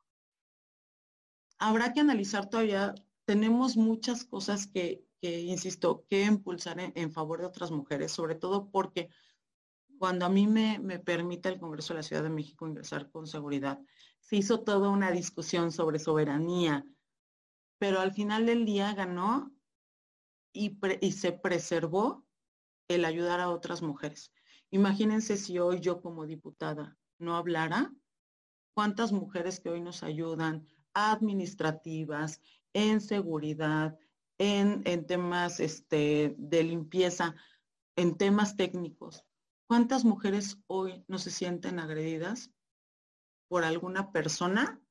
[1.58, 2.94] Habrá que analizar todavía,
[3.26, 8.70] tenemos muchas cosas que, que, insisto, que impulsar en, favor de otras mujeres, sobre todo
[8.70, 9.10] porque
[9.98, 13.26] cuando a mí me, me permite el Congreso de la Ciudad de México ingresar con
[13.26, 13.80] seguridad,
[14.20, 16.86] se hizo toda una discusión sobre soberanía,
[17.78, 19.50] pero al final del día ganó
[20.52, 22.26] y, y se preservó
[22.90, 24.34] el ayudar a otras mujeres.
[24.72, 27.94] Imagínense si hoy yo como diputada no hablara,
[28.74, 32.42] cuántas mujeres que hoy nos ayudan, administrativas,
[32.74, 33.98] en seguridad,
[34.38, 37.36] en, en temas este, de limpieza,
[37.96, 39.26] en temas técnicos.
[39.68, 42.52] ¿Cuántas mujeres hoy no se sienten agredidas
[43.48, 44.82] por alguna persona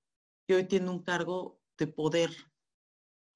[0.47, 2.31] que hoy tiene un cargo de poder?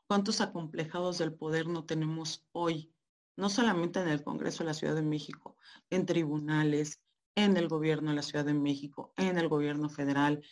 [0.08, 2.92] ¿Cuántos acomplejados del poder no tenemos hoy?
[3.36, 5.56] No solamente en el Congreso de la Ciudad de México,
[5.90, 7.02] en tribunales,
[7.36, 10.42] en el gobierno de la Ciudad de México, en el gobierno federal,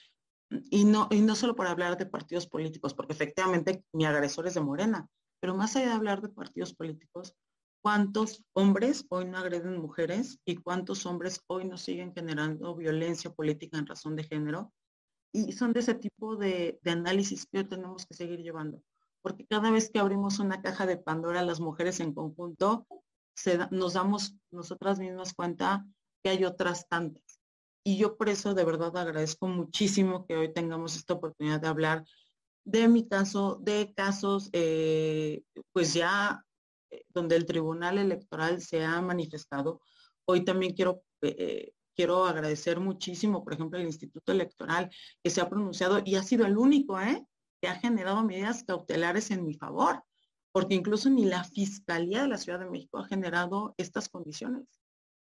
[0.70, 4.54] y no, y no solo para hablar de partidos políticos, porque efectivamente mi agresor es
[4.54, 5.08] de Morena,
[5.44, 7.36] pero más allá de hablar de partidos políticos,
[7.82, 13.76] ¿cuántos hombres hoy no agreden mujeres y cuántos hombres hoy no siguen generando violencia política
[13.76, 14.72] en razón de género?
[15.34, 18.80] Y son de ese tipo de, análisis que tenemos que seguir llevando,
[19.20, 22.86] porque cada vez que abrimos una caja de Pandora, las mujeres en conjunto,
[23.70, 25.84] nos damos nosotras mismas cuenta
[26.22, 27.38] que hay otras tantas
[27.86, 32.04] y yo por eso de verdad agradezco muchísimo que hoy tengamos esta oportunidad de hablar
[32.64, 35.42] de mi caso, de casos, eh,
[35.72, 36.44] pues ya
[36.90, 39.80] eh, donde el Tribunal Electoral se ha manifestado.
[40.26, 44.90] Hoy también quiero, eh, quiero agradecer muchísimo, por ejemplo, el Instituto Electoral
[45.22, 46.96] que se ha pronunciado y ha sido el único
[47.60, 50.02] que ha generado medidas cautelares en mi favor,
[50.52, 54.66] porque incluso ni la Fiscalía de la Ciudad de México ha generado estas condiciones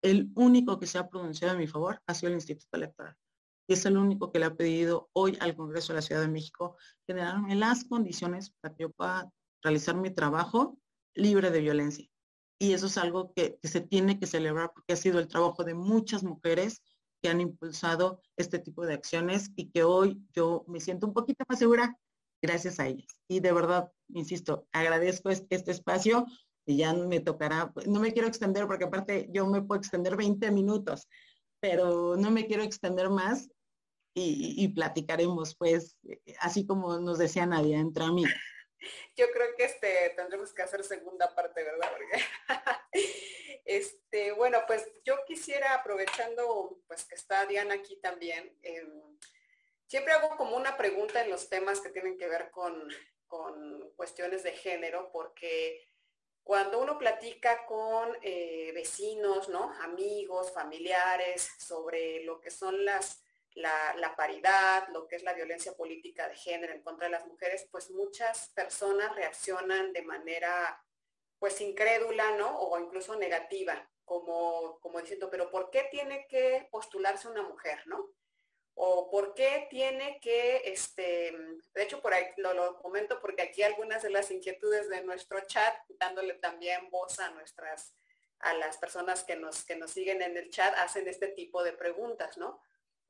[0.02, 3.16] el único que se ha pronunciado en mi favor ha sido el Instituto Electoral.
[3.68, 6.78] Es el único que le ha pedido hoy al Congreso de la Ciudad de México
[7.08, 9.32] generarme las condiciones para que yo pueda
[9.64, 10.78] realizar mi trabajo
[11.14, 12.08] libre de violencia.
[12.60, 15.74] Y eso es algo que, se tiene que celebrar porque ha sido el trabajo de
[15.74, 16.82] muchas mujeres
[17.22, 21.44] que han impulsado este tipo de acciones y que hoy yo me siento un poquito
[21.48, 21.98] más segura
[22.42, 23.08] gracias a ellas.
[23.28, 26.26] Y de verdad, insisto, agradezco este espacio
[26.66, 30.52] y ya me tocará, no me quiero extender porque aparte yo me puedo extender 20
[30.52, 31.08] minutos,
[31.62, 33.50] pero no me quiero extender más
[34.14, 35.98] y, platicaremos pues,
[36.40, 38.34] así como nos decía Nadia, entre amigas.
[39.16, 41.92] Yo creo que este tendremos que hacer segunda parte, ¿verdad?
[43.66, 49.20] este, bueno, pues yo quisiera, aprovechando pues que está Diana aquí también, em,
[49.86, 52.90] siempre hago como una pregunta en los temas que tienen que ver con,
[53.28, 55.88] con cuestiones de género, porque
[56.44, 59.72] cuando uno platica con eh, vecinos, ¿no?
[59.82, 63.24] amigos, familiares, sobre lo que son las,
[63.54, 67.68] la, paridad, lo que es la violencia política de género en contra de las mujeres,
[67.72, 70.84] pues muchas personas reaccionan de manera
[71.40, 72.60] pues incrédula, ¿no?
[72.60, 78.10] O incluso negativa, como, como diciendo, pero ¿por qué tiene que postularse una mujer, ¿no?
[78.76, 81.36] O por qué tiene que, este,
[81.74, 85.76] de hecho por ahí lo, comento porque aquí algunas de las inquietudes de nuestro chat,
[86.00, 87.96] dándole también voz a nuestras,
[88.40, 91.74] a las personas que nos, que nos siguen en el chat, hacen este tipo de
[91.74, 92.62] preguntas, ¿no?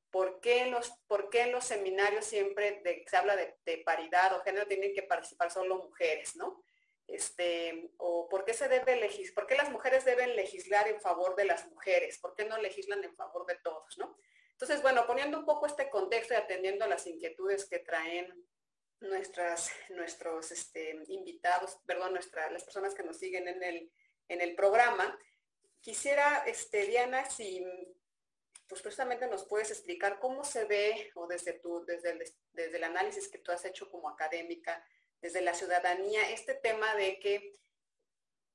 [0.10, 4.68] ¿Por qué los, por qué los seminarios siempre de, se habla de, paridad o género
[4.68, 6.62] tienen que participar solo mujeres, ¿no?
[7.08, 11.36] Este, o por qué se debe legis, por qué las mujeres deben legislar en favor
[11.36, 14.18] de las mujeres, por qué no legislan en favor de todos, ¿no?
[14.62, 18.32] Entonces, bueno, poniendo un poco este contexto y atendiendo a las inquietudes que traen
[19.00, 23.92] nuestras, nuestros este, invitados, perdón, nuestras, las personas que nos siguen en el,
[24.28, 25.18] en el programa,
[25.80, 27.66] quisiera, este, Diana, si
[28.68, 32.84] pues precisamente nos puedes explicar cómo se ve, o desde, tu, desde, el, desde el
[32.84, 34.86] análisis que tú has hecho como académica,
[35.22, 37.56] desde la ciudadanía, este tema de que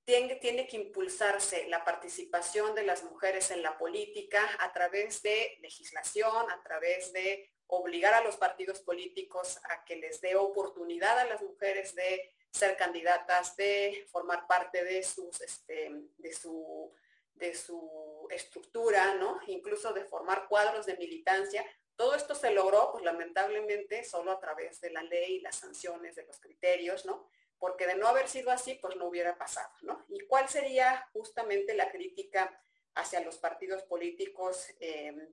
[0.06, 6.48] tiene, que impulsarse la participación de las mujeres en la política a través de legislación,
[6.48, 11.42] a través de obligar a los partidos políticos a que les dé oportunidad a las
[11.42, 16.92] mujeres de ser candidatas, de formar parte de, sus, este, de, su,
[17.34, 19.40] de su estructura, ¿no?
[19.48, 21.66] incluso de formar cuadros de militancia.
[21.96, 26.24] Todo esto se logró, pues lamentablemente, solo a través de la ley, las sanciones, de
[26.26, 27.26] los criterios, ¿no?
[27.58, 30.04] Porque de no haber sido así, pues no hubiera pasado, ¿no?
[30.08, 32.60] ¿Y cuál sería justamente la crítica
[32.94, 35.30] hacia los partidos políticos em,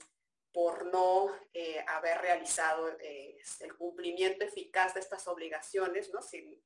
[0.52, 6.22] por no eh, haber realizado eh, el cumplimiento eficaz de estas obligaciones, ¿no?
[6.22, 6.62] Si,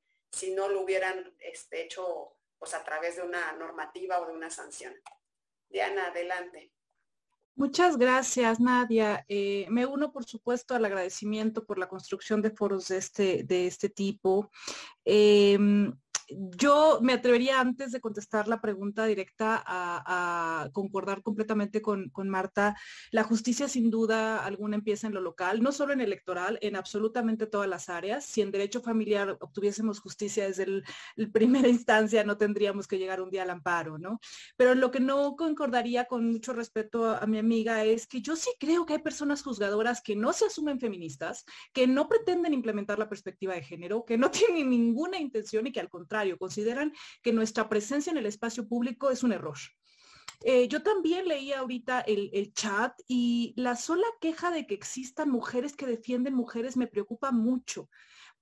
[0.53, 4.95] no lo hubieran este, hecho pues a través de una normativa o de una sanción.
[5.70, 6.74] Diana, adelante.
[7.58, 9.26] Muchas gracias, Nadia.
[9.28, 13.66] Eh, me uno, por supuesto, al agradecimiento por la construcción de foros de este, de
[13.66, 14.51] este tipo.
[15.03, 15.91] Em,
[16.30, 22.75] yo me atrevería antes de contestar la pregunta directa a, concordar completamente con, Marta.
[23.11, 27.47] La justicia sin duda alguna empieza en lo local, no solo en electoral, en absolutamente
[27.47, 28.25] todas las áreas.
[28.25, 30.84] Si en derecho familiar obtuviésemos justicia desde el,
[31.32, 34.19] primera instancia, no tendríamos que llegar un día al amparo, ¿no?
[34.57, 38.36] Pero lo que no concordaría con mucho respeto a, a mi amiga es que yo
[38.36, 42.99] sí creo que hay personas juzgadoras que no se asumen feministas, que no pretenden implementar
[42.99, 47.34] la perspectiva de género, que no tienen ninguna intención y que al contrario, consideran que
[47.34, 49.57] nuestra presencia en el espacio público es un error.
[50.41, 55.76] Eh, yo también leí ahorita el, chat y la sola queja de que existan mujeres
[55.76, 57.89] que defienden mujeres me preocupa mucho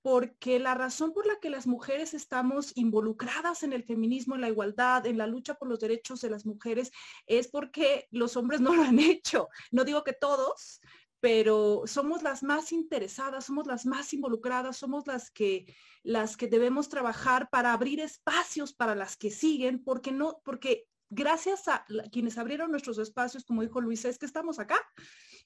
[0.01, 4.49] porque la razón por la que las mujeres estamos involucradas en el feminismo, en la
[4.49, 6.91] igualdad, en la lucha por los derechos de las mujeres,
[7.25, 9.49] es porque los hombres no lo han hecho.
[9.71, 10.79] No digo que todos,
[11.25, 15.65] pero somos las más interesadas, somos las más involucradas, somos las que
[16.03, 21.67] las que debemos trabajar para abrir espacios para las que siguen, porque no, porque gracias
[21.67, 24.79] a quienes abrieron nuestros espacios, como dijo Luisa, es que estamos acá.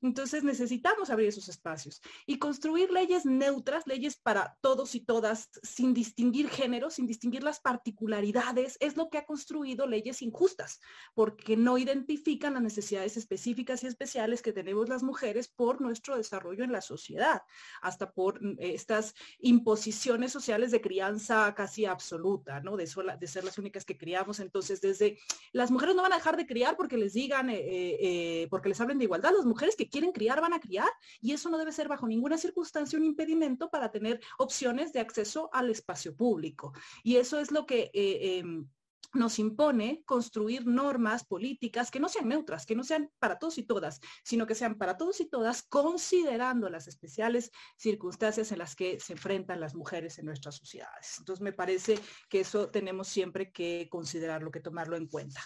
[0.02, 5.94] Entonces necesitamos abrir esos espacios y construir leyes neutras, leyes para todos y todas, sin
[5.94, 10.80] distinguir géneros, sin distinguir las particularidades, es lo que ha construido leyes injustas,
[11.14, 16.64] porque no identifican las necesidades específicas y especiales que tenemos las mujeres por nuestro desarrollo
[16.64, 17.42] en la sociedad,
[17.82, 22.78] hasta por mm, estas imposiciones sociales de crianza casi absoluta, ¿no?
[22.78, 22.90] De,
[23.20, 24.40] de ser las únicas que criamos.
[24.40, 25.20] Entonces, desde
[25.52, 28.70] las mujeres no van a dejar de criar porque les digan, eh, eh, eh, porque
[28.70, 30.90] les hablen de igualdad, las mujeres que quieren criar van a criar
[31.22, 35.50] y eso no debe ser bajo ninguna circunstancia un impedimento para tener opciones de acceso
[35.54, 36.74] al espacio público.
[37.04, 37.90] Y eso es lo que...
[37.94, 38.68] Em,
[39.14, 43.64] nos impone construir normas políticas que no sean neutras, que no sean para todos y
[43.64, 49.00] todas, sino que sean para todos y todas, considerando las especiales circunstancias en las que
[49.00, 51.16] se enfrentan las mujeres en nuestras sociedades.
[51.20, 52.00] Entonces, me parece
[52.30, 55.42] que eso tenemos siempre que considerarlo, que tomarlo en cuenta.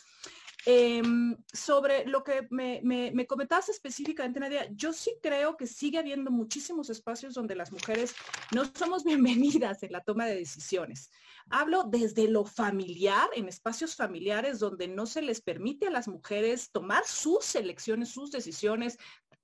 [0.66, 6.32] Em, sobre lo que me, me, comentabas específicamente, Nadia, yo sí creo que sigue habiendo
[6.32, 8.16] muchísimos espacios donde las mujeres
[8.54, 11.12] no somos bienvenidas en la toma de decisiones.
[11.50, 16.72] Hablo desde lo familiar, en espacios familiares donde no se les permite a las mujeres
[16.72, 18.98] tomar sus elecciones, sus decisiones,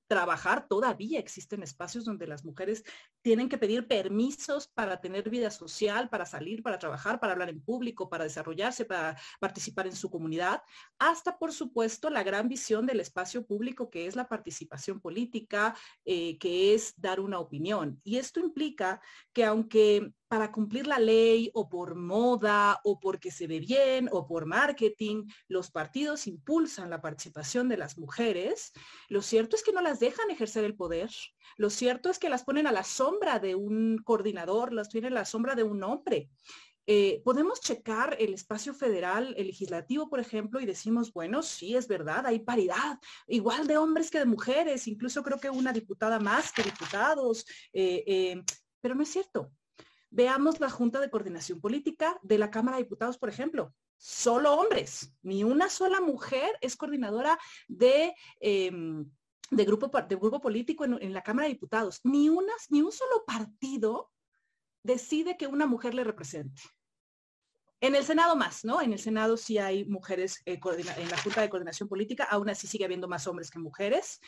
[0.07, 2.83] trabajar, todavía existen espacios donde las mujeres
[3.21, 7.61] tienen que pedir permisos para tener vida social, para salir, para trabajar, para hablar en
[7.61, 10.61] público, para desarrollarse, para participar en su comunidad,
[10.97, 16.37] hasta por supuesto la gran visión del espacio público que es la participación política, eh,
[16.37, 17.99] que es dar una opinión.
[18.03, 19.01] Y esto implica
[19.33, 24.27] que aunque para cumplir la ley o por moda o porque se ve bien o
[24.27, 28.71] por marketing, los partidos impulsan la participación de las mujeres,
[29.07, 31.09] lo cierto es que no las dejan ejercer el poder.
[31.57, 33.08] Lo cierto es que las ponen a la sombra
[33.41, 36.29] de un coordinador, las tienen a la sombra de un hombre.
[36.87, 41.87] Eh, podemos checar el espacio federal, el legislativo, por ejemplo, y decimos, bueno, sí, es
[41.87, 42.97] verdad, hay paridad,
[43.27, 48.03] igual de hombres que de mujeres, incluso creo que una diputada más que diputados, eh,
[48.07, 48.43] eh,
[48.81, 49.51] pero no es cierto.
[50.09, 53.75] Veamos la Junta de Coordinación Política de la Cámara de Diputados, por ejemplo.
[53.97, 57.37] Solo hombres, ni una sola mujer es coordinadora
[57.67, 59.11] de, em,
[59.51, 61.99] de, grupo, de grupo político en, la Cámara de Diputados.
[62.03, 62.29] Ni,
[62.69, 64.11] ni un solo partido
[64.83, 66.61] decide que una mujer le represente.
[67.81, 68.81] En el Senado más, ¿no?
[68.81, 70.59] En el Senado sí hay mujeres eh,
[70.97, 74.19] en la Junta de Coordinación Política, aún así sigue habiendo más hombres que mujeres,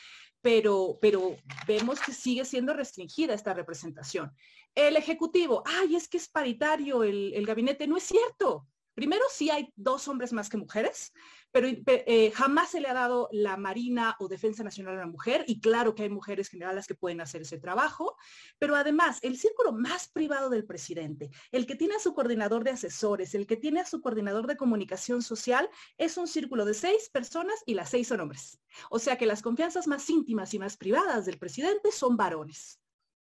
[0.41, 1.36] pero, pero
[1.67, 4.32] vemos que sigue siendo restringida esta representación.
[4.74, 8.67] El Ejecutivo, ay, es que es paritario el, el gabinete, no es cierto.
[8.93, 11.11] Primero, sí hay dos hombres más que mujeres,
[11.52, 15.43] pero eh, jamás se le ha dado la Marina o Defensa Nacional a la mujer,
[15.47, 18.18] y claro que hay mujeres generales que pueden hacer ese trabajo,
[18.60, 22.72] pero además, el círculo más privado del presidente, el que tiene a su coordinador de
[22.72, 27.10] asesores, el que tiene a su coordinador de comunicación social, es un círculo de seis
[27.10, 28.60] personas y las seis son hombres.
[28.89, 32.80] O sea que las confianzas más íntimas y más privadas del presidente son varones.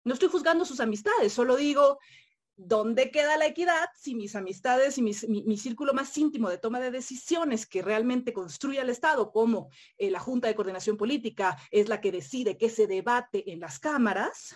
[0.06, 1.98] No estoy juzgando sus amistades, solo digo,
[2.68, 5.14] ¿dónde queda la equidad si mis amistades y mi,
[5.58, 10.20] círculo más íntimo de toma de decisiones que realmente construye el Estado, como eh, la
[10.20, 14.56] Junta de Coordinación Política es la que decide qué se debate en las cámaras,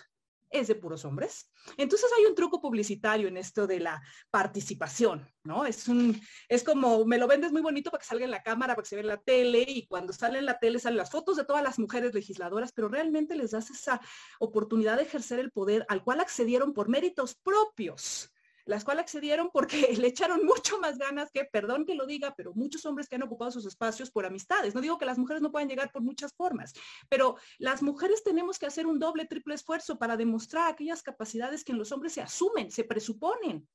[0.50, 1.50] es de puros hombres.
[1.76, 5.66] Entonces hay un truco publicitario en esto de la participación, ¿no?
[5.66, 8.74] Es un, es como, me lo vendes muy bonito para que salga en la cámara,
[8.74, 11.10] para que se vea en la tele, y cuando sale en la tele salen las
[11.10, 14.00] fotos de todas las mujeres legisladoras, pero realmente les das esa
[14.38, 18.30] oportunidad de ejercer el poder al cual accedieron por méritos propios
[18.68, 22.52] las cuales accedieron porque le echaron mucho más ganas que, perdón que lo diga, pero
[22.54, 24.74] muchos hombres que han ocupado sus espacios por amistades.
[24.74, 26.74] No digo que las mujeres no puedan llegar por muchas formas,
[27.08, 31.72] pero las mujeres tenemos que hacer un doble, triple esfuerzo para demostrar aquellas capacidades que
[31.72, 33.66] en los hombres se asumen, se presuponen.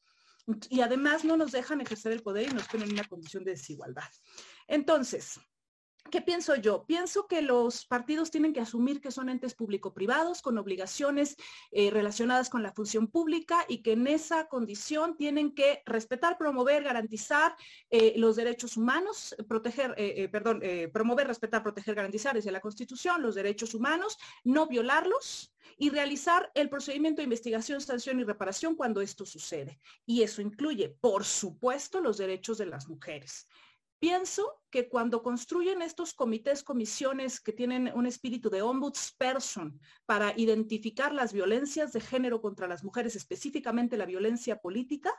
[0.69, 3.51] Y además no nos dejan ejercer el poder y nos ponen en una condición de
[3.51, 4.09] desigualdad.
[4.67, 5.39] Entonces,
[6.11, 6.85] ¿Qué pienso yo?
[6.85, 11.35] Pienso que los partidos tienen que asumir que son entes público-privados con obligaciones
[11.71, 16.83] eh, relacionadas con la función pública y que en esa condición tienen que respetar, promover,
[16.83, 17.55] garantizar
[17.89, 23.35] eh, los derechos humanos, proteger, eh, perdón, promover, respetar, proteger, garantizar desde la Constitución los
[23.35, 29.25] derechos humanos, no violarlos, y realizar el procedimiento de investigación, sanción y reparación cuando esto
[29.25, 29.79] sucede.
[30.05, 33.47] Y eso incluye, por supuesto, los derechos de las mujeres.
[34.03, 41.13] Pienso que cuando construyen estos comités, comisiones que tienen un espíritu de ombudsperson para identificar
[41.13, 45.09] las violencias de género contra las mujeres, específicamente la violencia política,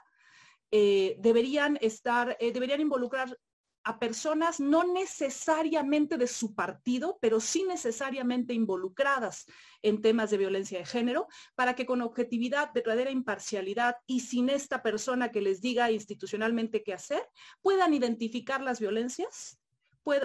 [0.70, 3.38] eh, deberían estar, eh, deberían involucrar
[3.84, 9.44] a personas no necesariamente de su partido, pero sí necesariamente involucradas
[9.82, 14.82] en temas de violencia de género, para que con objetividad, verdadera imparcialidad y sin esta
[14.82, 17.22] persona que les diga institucionalmente qué hacer,
[17.60, 19.60] puedan identificar las violencias,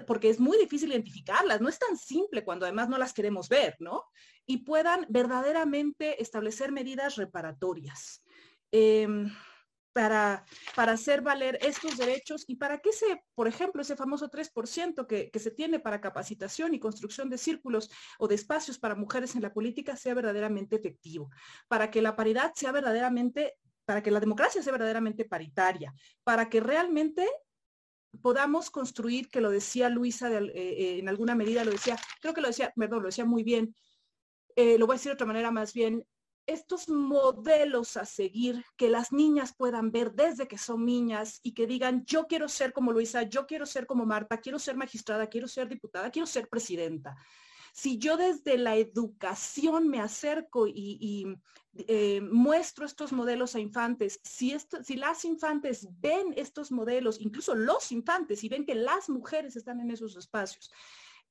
[0.08, 3.76] porque es muy difícil identificarlas, no es tan simple cuando además no las queremos ver,
[3.80, 4.06] ¿no?
[4.46, 8.24] Y puedan verdaderamente establecer medidas reparatorias.
[8.72, 9.32] Em,
[9.94, 15.08] para, para hacer valer estos derechos y para que ese, por ejemplo, ese famoso 3%
[15.08, 19.36] que, que se tiene para capacitación y construcción de círculos o de espacios para mujeres
[19.36, 21.30] en la política sea verdaderamente efectivo,
[21.68, 26.60] para que la paridad sea verdaderamente, para que la democracia sea verdaderamente paritaria, para que
[26.60, 27.28] realmente
[28.22, 32.42] podamos construir, que lo decía Luisa eh, eh, en alguna medida, lo decía, creo que
[32.42, 33.76] lo decía, perdón, lo decía muy bien,
[34.56, 36.06] eh, lo voy a decir de otra manera más bien,
[36.50, 41.68] estos modelos a seguir que las niñas puedan ver desde que son niñas y que
[41.68, 45.48] digan, yo quiero ser como Luisa, yo quiero ser como Marta, quiero ser magistrada, quiero
[45.48, 47.16] ser diputada, quiero ser presidenta.
[47.72, 51.28] Si yo desde la educación me acerco y,
[51.88, 57.92] eh, muestro estos modelos a infantes, si, si las infantes ven estos modelos, incluso los
[57.92, 60.72] infantes, y ven que las mujeres están en esos espacios,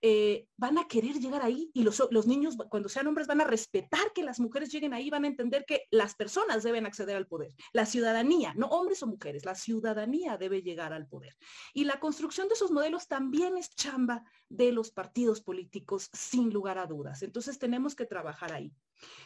[0.00, 4.12] eh, van a querer llegar ahí y los, niños cuando sean hombres van a respetar
[4.14, 7.54] que las mujeres lleguen ahí, van a entender que las personas deben acceder al poder.
[7.72, 11.36] La ciudadanía, no hombres o mujeres, la ciudadanía debe llegar al poder.
[11.74, 16.78] Y la construcción de esos modelos también es chamba de los partidos políticos, sin lugar
[16.78, 17.22] a dudas.
[17.22, 18.72] Entonces tenemos que trabajar ahí.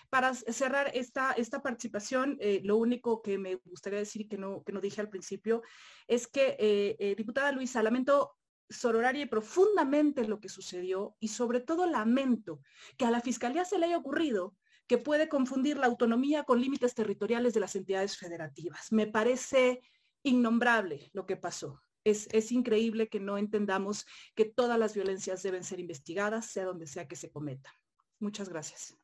[0.09, 4.73] Para cerrar esta, esta participación, eh, lo único que me gustaría decir que no, que
[4.73, 5.63] no dije al principio
[6.07, 8.37] es que, eh, diputada Luisa, lamento
[8.73, 12.61] sororaria profundamente lo que sucedió y sobre todo lamento
[12.97, 14.55] que a la Fiscalía se le haya ocurrido
[14.87, 18.93] que puede confundir la autonomía con límites territoriales de las entidades federativas.
[18.93, 19.81] Me parece
[20.23, 21.81] innombrable lo que pasó.
[22.05, 26.89] Es, es, increíble que no entendamos que todas las violencias deben ser investigadas, sea donde
[26.89, 27.73] sea que se cometan.
[28.19, 28.99] Muchas gracias.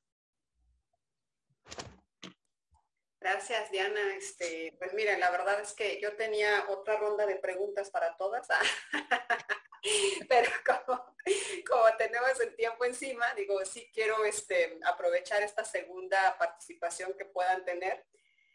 [3.31, 4.17] Gracias, Diana.
[4.17, 8.49] Este, pues miren, la verdad es que yo tenía otra ronda de preguntas para todas,
[10.31, 17.27] pero como, tenemos el tiempo encima, digo, sí quiero este, aprovechar esta segunda participación que
[17.27, 18.07] puedan tener.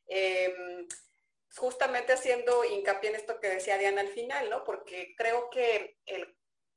[0.08, 0.88] Em,
[1.56, 4.64] justamente haciendo hincapié en esto que decía Diana al final, ¿no?
[4.64, 6.00] Porque creo que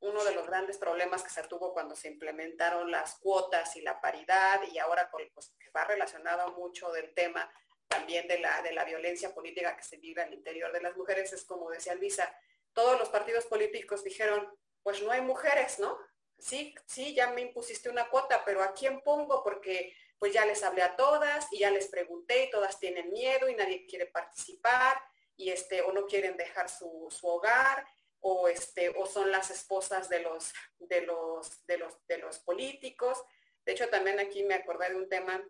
[0.01, 4.03] uno de los grandes problemas que se tuvo cuando se implementaron las cuotas y la
[4.03, 7.51] paridad y ahora pues, que va relacionado mucho del tema
[7.89, 11.33] también de la, de la violencia política que se vive al interior de las mujeres,
[11.33, 12.35] es como decía Luisa,
[12.73, 14.49] todos los partidos políticos dijeron,
[14.83, 15.99] pues no hay mujeres, ¿no?
[16.39, 19.43] Sí, sí, ya me impusiste una cuota, pero ¿a quién pongo?
[19.43, 23.49] Porque pues ya les hablé a todas y ya les pregunté y todas tienen miedo
[23.49, 25.01] y nadie quiere participar
[25.37, 27.87] y este, o no quieren dejar su, su hogar
[28.21, 33.23] o este, o son las esposas de los, de los, de los, de los políticos.
[33.65, 35.43] De hecho, también aquí me acordé de un tema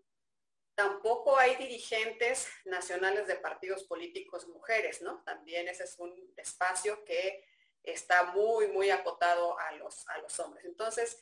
[0.76, 5.22] Tampoco hay dirigentes nacionales de partidos políticos mujeres, ¿no?
[5.24, 7.42] También ese es un espacio que
[7.82, 10.66] está muy, muy acotado a los, a los hombres.
[10.66, 11.18] Entonces,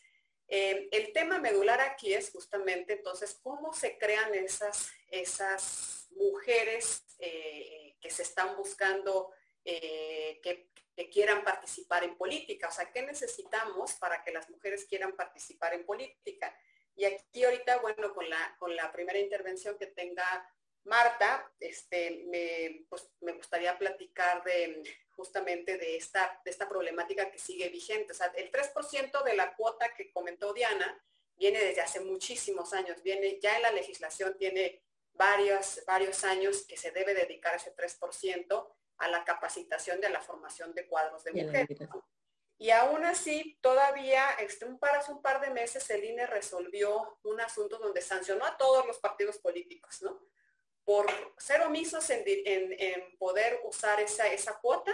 [0.49, 7.97] eh, el tema medular aquí es justamente entonces cómo se crean esas, esas mujeres eh,
[8.01, 9.31] que se están buscando,
[9.65, 12.69] eh, que, que, quieran participar en política.
[12.69, 16.53] O sea, ¿qué necesitamos para que las mujeres quieran participar en política?
[16.97, 20.49] Y aquí ahorita, bueno, con la, con la primera intervención que tenga
[20.85, 24.83] Marta, este, me, pues, me gustaría platicar de
[25.17, 28.13] justamente de esta, de esta problemática que sigue vigente.
[28.13, 31.03] O sea, el 3% de la cuota que comentó Diana
[31.37, 34.83] viene desde hace muchísimos años, viene ya en la legislación, tiene
[35.13, 38.69] varios, varios años que se debe dedicar ese 3%
[38.99, 41.79] a la capacitación de la formación de cuadros de mujeres.
[42.59, 47.19] Y aún así, todavía, este, un par, hace un par de meses, el INE resolvió
[47.25, 50.21] un asunto donde sancionó a todos los partidos políticos, ¿no?
[50.85, 51.07] Por
[51.39, 54.93] ser omisos en, poder usar esa, esa cuota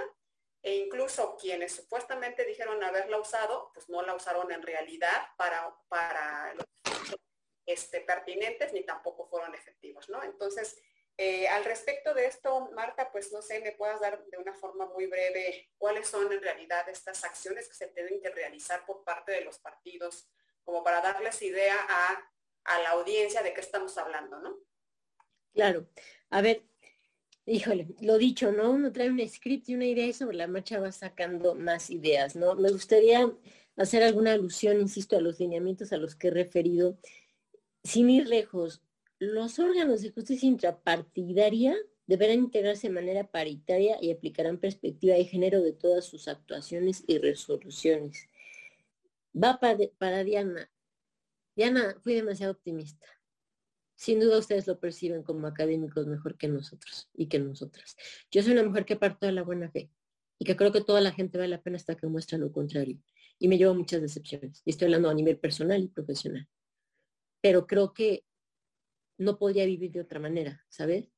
[0.62, 6.54] e incluso quienes supuestamente dijeron haberla usado, pues no la usaron en realidad para, para
[6.54, 6.66] los
[7.66, 10.22] este, pertinentes ni tampoco fueron efectivos, ¿no?
[10.22, 10.76] Entonces,
[11.22, 14.86] eh, al respecto de esto, Marta, pues no sé, me puedas dar de una forma
[14.86, 19.32] muy breve cuáles son en realidad estas acciones que se tienen que realizar por parte
[19.32, 20.30] de los partidos,
[20.64, 22.32] como para darles idea a,
[22.64, 24.60] a la audiencia de qué estamos hablando, ¿no?
[25.52, 25.86] Claro.
[26.30, 26.62] A ver,
[27.44, 28.70] híjole, lo dicho, ¿no?
[28.70, 32.34] Uno trae un script y una idea y sobre la marcha va sacando más ideas,
[32.34, 32.54] ¿no?
[32.54, 33.30] Me gustaría
[33.76, 36.96] hacer alguna alusión, insisto, a los lineamientos a los que he referido,
[37.84, 38.82] sin ir lejos.
[39.20, 45.62] Los órganos de justicia intrapartidaria deberán integrarse de manera paritaria y aplicarán perspectiva de género
[45.62, 48.28] de todas sus actuaciones y resoluciones.
[49.32, 50.68] Va para, Diana.
[51.54, 53.06] Diana, fui demasiado optimista
[54.00, 57.98] sin duda ustedes lo perciben como académicos mejor que nosotros y que nosotras.
[58.30, 59.90] Yo soy una mujer que parto de la buena fe
[60.38, 62.98] y que creo que toda la gente vale la pena hasta que muestra lo contrario.
[63.38, 64.62] Y me llevo muchas decepciones.
[64.64, 66.48] Y estoy hablando a nivel personal y profesional.
[67.42, 68.24] Pero creo que
[69.20, 71.10] no podría vivir de otra manera, ¿sabes?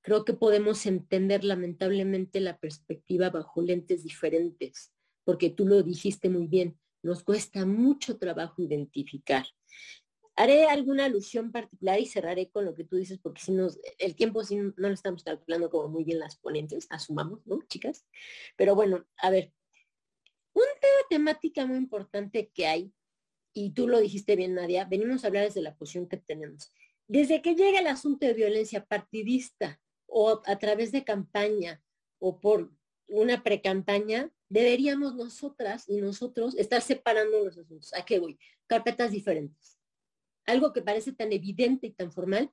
[0.00, 4.92] Creo que podemos entender lamentablemente la perspectiva bajo lentes diferentes,
[5.24, 9.46] porque tú lo dijiste muy bien, nos cuesta mucho trabajo identificar.
[10.36, 14.16] Haré alguna alusión particular y cerraré con lo que tú dices, porque si nos, el
[14.16, 18.06] tiempo sí no lo estamos calculando como muy bien las ponentes, asumamos, ¿no, chicas?
[18.56, 19.52] Pero bueno, a ver,
[20.54, 22.94] un tema temática muy importante que hay,
[23.52, 26.72] y tú lo dijiste bien, Nadia, venimos a hablar desde la posición que tenemos.
[27.10, 31.82] Desde que llega el asunto de violencia partidista o a través de campaña
[32.18, 32.72] o por
[33.08, 37.92] una precampaña, deberíamos nosotras y nosotros estar separando los asuntos.
[37.94, 38.38] ¿A qué voy?
[38.68, 39.80] Carpetas diferentes
[40.50, 42.50] algo que parece tan evidente y tan formal,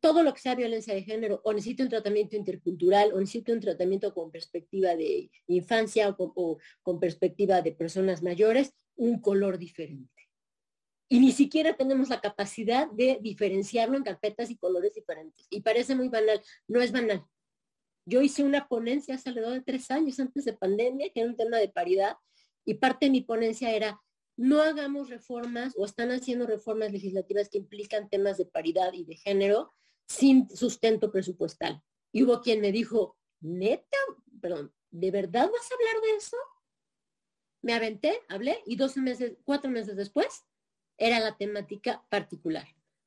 [0.00, 3.60] todo lo que sea violencia de género, o necesita un tratamiento intercultural, o necesita un
[3.60, 10.17] tratamiento con perspectiva de infancia o con, perspectiva de personas mayores, un color diferente.
[11.08, 15.46] Y ni siquiera tenemos la capacidad de diferenciarlo en carpetas y colores diferentes.
[15.48, 17.24] Y parece muy banal, no es banal.
[18.04, 21.36] Yo hice una ponencia hace alrededor de tres años antes de pandemia, que era un
[21.36, 22.16] tema de paridad,
[22.64, 24.00] y parte de mi ponencia era
[24.36, 29.16] no hagamos reformas o están haciendo reformas legislativas que implican temas de paridad y de
[29.16, 29.74] género
[30.06, 31.82] sin sustento presupuestal.
[32.12, 33.98] Y hubo quien me dijo, neta,
[34.40, 36.36] perdón, ¿de verdad vas a hablar de eso?
[37.62, 40.44] Me aventé, hablé y dos meses, cuatro meses después
[40.98, 42.66] era la temática particular.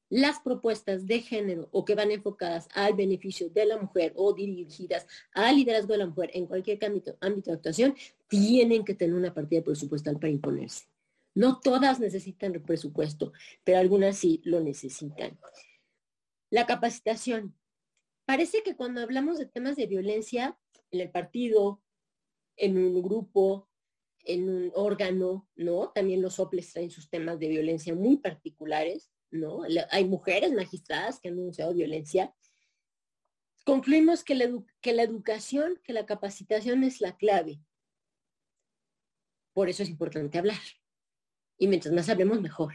[0.09, 5.07] Las propuestas de género o que van enfocadas al beneficio de la mujer o dirigidas
[5.33, 7.95] al liderazgo de la mujer en cualquier ámbito, ámbito de actuación
[8.27, 10.85] tienen que tener una partida presupuestal para imponerse.
[11.33, 13.31] No todas necesitan el presupuesto,
[13.63, 15.39] pero algunas sí lo necesitan.
[16.49, 17.55] La capacitación.
[18.25, 20.57] Parece que cuando hablamos de temas de violencia
[20.91, 21.81] en el partido,
[22.57, 23.69] en un grupo,
[24.25, 25.91] en un órgano, ¿no?
[25.91, 29.63] También los soples traen sus temas de violencia muy particulares, ¿no?
[29.89, 32.33] Hay mujeres magistradas que han denunciado violencia.
[33.65, 34.49] Concluimos que la,
[34.81, 37.59] que la educación, que la capacitación es la clave.
[39.53, 40.59] Por eso es importante hablar
[41.61, 42.73] y mientras más hablemos, mejor.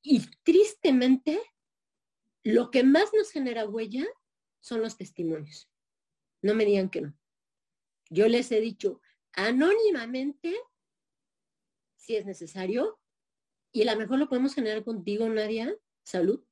[0.00, 1.38] Y tristemente,
[2.42, 4.06] lo que más nos genera huella
[4.60, 5.70] son los testimonios.
[6.40, 7.14] No me digan que no.
[8.08, 9.02] Yo les he dicho
[9.32, 10.54] anónimamente,
[11.96, 12.98] si es necesario,
[13.72, 16.44] y a lo mejor lo podemos generar contigo, Nadia, salud.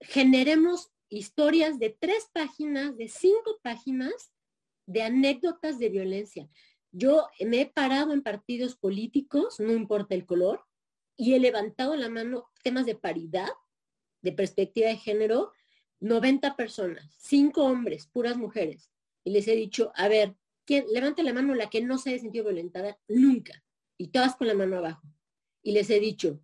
[0.00, 4.32] Generemos historias de tres páginas, de cinco páginas
[4.86, 6.48] de anécdotas de violencia.
[6.90, 10.64] Yo me he parado en partidos políticos, no importa el color,
[11.16, 13.50] y he levantado la mano temas de paridad,
[14.22, 15.52] de perspectiva de género,
[16.00, 18.90] 90 personas, cinco hombres, puras mujeres.
[19.22, 20.34] Y les he dicho, a ver,
[20.70, 23.60] ¿quién, levante la mano la que no se haya sentido violentada nunca.
[23.98, 25.02] Y todas con la mano abajo.
[25.64, 26.40] Y les he dicho,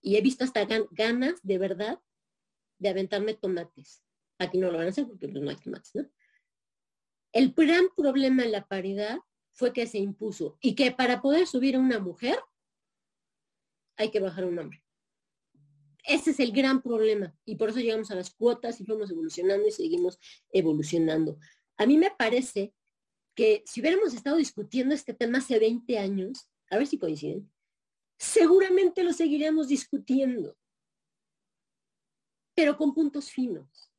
[0.00, 2.00] y he visto hasta ganas de verdad
[2.78, 4.04] de aventarme tomates.
[4.38, 6.08] Aquí no lo van a hacer porque no hay tomates, ¿no?
[7.32, 9.18] El gran problema en la paridad
[9.50, 12.38] fue que se impuso y que para poder subir a una mujer
[13.96, 14.84] hay que bajar a un hombre.
[16.04, 19.66] Ese es el gran problema y por eso llegamos a las cuotas y fuimos evolucionando
[19.66, 20.20] y seguimos
[20.52, 21.38] evolucionando.
[21.76, 22.72] A mí me parece
[23.34, 27.50] que si hubiéramos estado discutiendo este tema hace 20 años, a ver si coinciden,
[28.18, 30.56] seguramente lo seguiríamos discutiendo,
[32.54, 33.90] pero con puntos finos.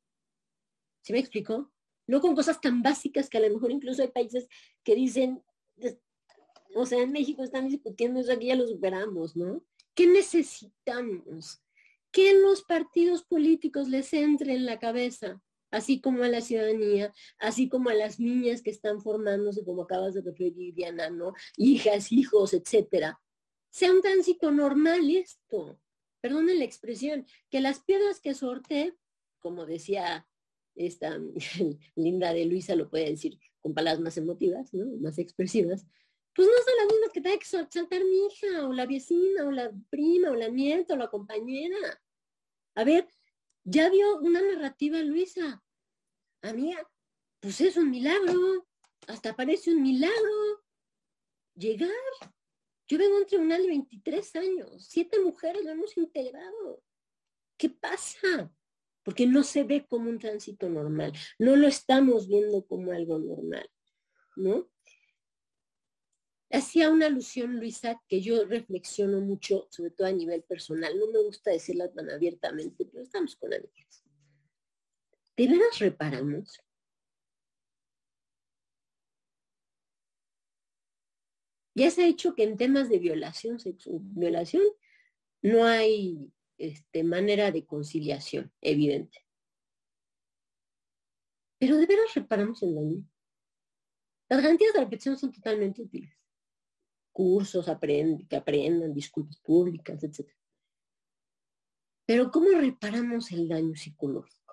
[1.02, 1.74] ¿Se me explicó?
[2.06, 4.48] no con cosas tan básicas que a lo mejor incluso hay países
[4.82, 5.42] que dicen,
[6.74, 9.64] o sea, en México están discutiendo eso, aquí ya lo superamos, ¿no?
[9.94, 11.62] ¿Qué necesitamos?
[12.10, 15.40] Que los partidos políticos les entre en la cabeza
[15.74, 20.14] así como a la ciudadanía, así como a las niñas que están formándose, como acabas
[20.14, 21.34] de referir, Diana, ¿no?
[21.56, 23.20] Hijas, hijos, etcétera.
[23.70, 25.80] Sea un tránsito normal esto.
[26.20, 28.96] Perdonen la expresión, que las piedras que sorte,
[29.40, 30.26] como decía
[30.76, 31.18] esta
[31.96, 34.86] linda de Luisa, lo puede decir con palabras más emotivas, ¿no?
[35.00, 35.86] Más expresivas,
[36.34, 39.50] pues no son las mismas que tenga que saltar mi hija, o la vecina, o
[39.50, 42.02] la prima, o la nieta, o la compañera.
[42.76, 43.08] A ver,
[43.64, 45.63] ya vio una narrativa Luisa.
[46.44, 46.86] Amiga,
[47.40, 48.66] pues es un milagro.
[49.06, 50.62] Hasta parece un milagro.
[51.54, 51.90] Llegar.
[52.86, 54.86] Yo vengo a un tribunal de 23 años.
[54.86, 56.82] Siete mujeres lo hemos integrado.
[57.56, 58.52] ¿Qué pasa?
[59.02, 61.14] Porque no se ve como un tránsito normal.
[61.38, 63.68] No lo estamos viendo como algo normal.
[64.36, 64.68] ¿No?
[66.50, 70.96] hacía una alusión, Luisa, que yo reflexiono mucho, sobre todo a nivel personal.
[70.98, 74.03] No me gusta decirla tan abiertamente, pero estamos con amigas.
[75.36, 76.60] ¿De veras reparamos?
[81.76, 83.58] Ya se ha dicho que en temas de violación,
[84.14, 84.62] violación,
[85.42, 89.18] no hay este, manera de conciliación evidente.
[91.58, 93.04] Pero de veras reparamos el daño.
[94.28, 96.16] Las garantías de repetición son totalmente útiles
[97.14, 97.64] cursos,
[98.28, 100.28] que aprendan, disculpas públicas, etc.
[102.04, 104.43] Pero ¿cómo reparamos el daño psicológico?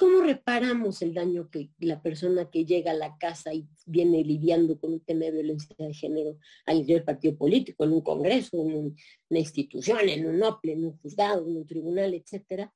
[0.00, 4.80] ¿Cómo reparamos el daño que la persona que llega a la casa y viene lidiando
[4.80, 8.56] con un tema de violencia de género al interior del partido político, en un congreso,
[8.62, 8.96] en
[9.28, 12.72] una institución, en un OPLE, en un juzgado, en un tribunal, etcétera,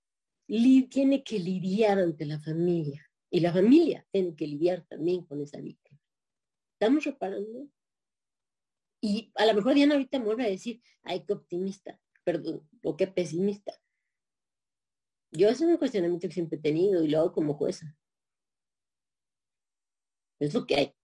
[0.47, 3.11] tiene que lidiar ante la familia?
[3.31, 5.99] Y la familia tiene que lidiar también con esa víctima.
[6.75, 7.71] ¿Estamos reparando?
[9.01, 12.99] Y a lo mejor Diana ahorita me vuelve a decir, ay, qué optimista, perdón, o
[12.99, 13.73] qué pesimista.
[15.37, 17.97] Yo es un cuestionamiento que siempre he tenido y lo hago como jueza.
[20.39, 20.95] Es lo que hay,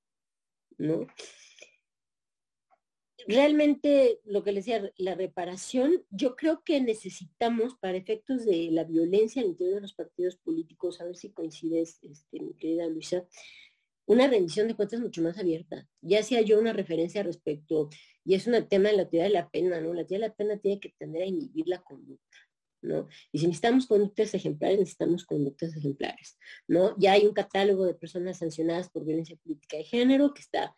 [0.78, 1.06] ¿no?
[3.26, 8.84] Realmente lo que le decía, la reparación, yo creo que necesitamos para efectos de la
[8.84, 13.26] violencia al interior de los partidos políticos, a ver si coincides, este, mi querida Luisa,
[14.06, 15.88] una rendición de cuentas mucho más abierta.
[16.00, 17.88] Ya hacía yo una referencia respecto,
[18.24, 19.92] y es un tema de la teoría de la pena, ¿no?
[19.92, 22.38] La teoría de la pena tiene que tender a inhibir la conducta,
[23.32, 26.96] Y si necesitamos conductas ejemplares, necesitamos conductas ejemplares, ¿no?
[26.98, 30.74] Ya hay un catálogo de personas sancionadas por violencia política de género que está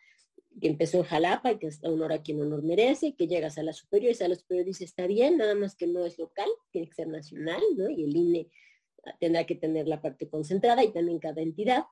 [0.61, 3.63] que empezó en Jalapa y que está honor a quien honor merece, que llegas a
[3.63, 6.47] la superior y a la superior dice está bien, nada más que no es local,
[6.71, 7.89] tiene que ser nacional, ¿no?
[7.89, 8.51] Y el INE
[9.19, 11.83] tendrá que tener la parte concentrada y también cada entidad.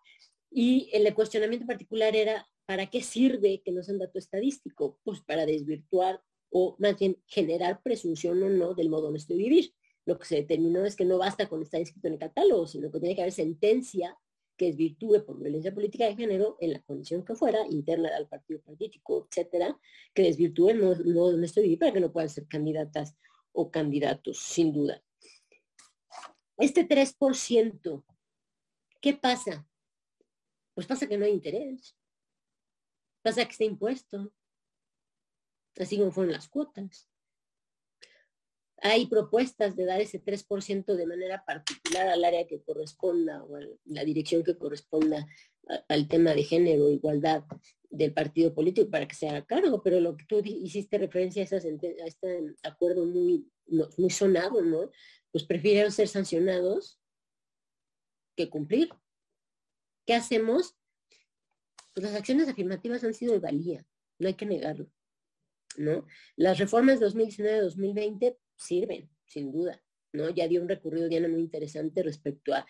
[0.50, 5.00] Y el cuestionamiento particular era, ¿para qué sirve que no sea un dato estadístico?
[5.04, 9.74] Pues para desvirtuar o más bien generar presunción o no del modo honesto de vivir.
[10.12, 12.92] Lo que se determinó es que no basta con estar inscrito en el catálogo, sino
[12.92, 14.18] que tiene que haber sentencia
[14.58, 18.60] que desvirtúe por violencia política de género en la condición que fuera, interna al partido
[18.60, 19.80] político, etcétera,
[20.14, 23.16] que desvirtúe modo honesto de vivir para que no puedan ser candidatas
[23.54, 25.02] o candidatos, sin duda.
[26.58, 28.04] Este 3%,
[29.00, 29.66] ¿qué pasa?
[30.74, 31.96] Pues pasa que no hay interés.
[33.22, 34.34] Pasa que está impuesto.
[35.78, 37.11] Así como fueron las cuotas.
[38.82, 43.60] Hay propuestas de dar ese 3% de manera particular al área que corresponda o a
[43.86, 45.28] la dirección que corresponda
[45.88, 47.44] al tema de género, igualdad
[47.90, 51.46] del partido político para que se haga cargo, pero lo que tú hiciste referencia a,
[51.46, 53.48] este acuerdo muy,
[53.98, 54.90] muy sonado, ¿no?
[55.32, 57.00] Pues prefirieron ser sancionados
[58.36, 58.90] que cumplir.
[60.06, 60.76] ¿Qué hacemos?
[61.94, 63.86] Pues las acciones afirmativas han sido de valía,
[64.18, 64.90] no hay que negarlo.
[65.78, 66.06] ¿no?
[66.36, 69.82] Las reformas 2019-2020 sirven, sin duda.
[70.14, 70.30] ¿no?
[70.30, 72.66] Ya dio un recorrido, Diana, muy interesante respecto a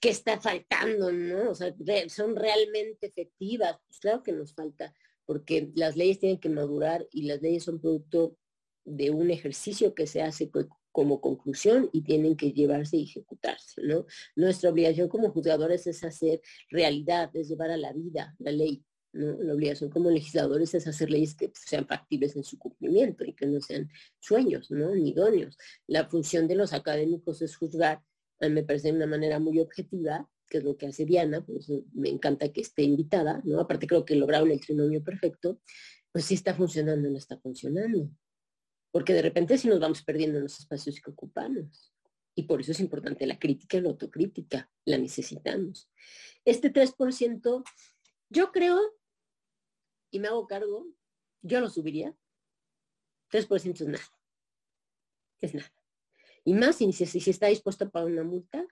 [0.00, 1.50] qué está faltando, ¿no?
[1.50, 1.74] O sea,
[2.08, 3.78] son realmente efectivas.
[3.86, 7.80] Pues claro que nos falta, porque las leyes tienen que madurar y las leyes son
[7.80, 8.36] producto
[8.84, 10.50] de un ejercicio que se hace
[10.92, 14.04] como conclusión y tienen que llevarse y ejecutarse, ¿no?
[14.36, 18.84] Nuestra obligación como juzgadores es hacer realidad, es llevar a la vida la ley.
[19.14, 23.46] La obligación como legisladores es hacer leyes que sean factibles en su cumplimiento y que
[23.46, 23.88] no sean
[24.20, 24.94] sueños, ¿no?
[24.94, 25.56] Ni idóneos.
[25.86, 28.02] La función de los académicos es juzgar,
[28.40, 31.44] a mí me parece de una manera muy objetiva, que es lo que hace Diana,
[31.44, 33.60] pues me encanta que esté invitada, ¿no?
[33.60, 35.60] Aparte creo que lograron el trinomio perfecto,
[36.12, 38.10] pues sí está funcionando, no está funcionando
[38.94, 41.92] porque de repente sí nos vamos perdiendo en los espacios que ocupamos.
[42.36, 45.90] Y por eso es importante la crítica y la autocrítica, la necesitamos.
[46.44, 47.64] Este 3%,
[48.30, 48.78] yo creo,
[50.14, 50.86] y me hago cargo,
[51.42, 52.16] yo lo subiría.
[53.32, 54.20] 3% es nada.
[55.40, 55.72] Es nada.
[56.44, 58.64] Y más si, si está dispuesto a pagar una multa,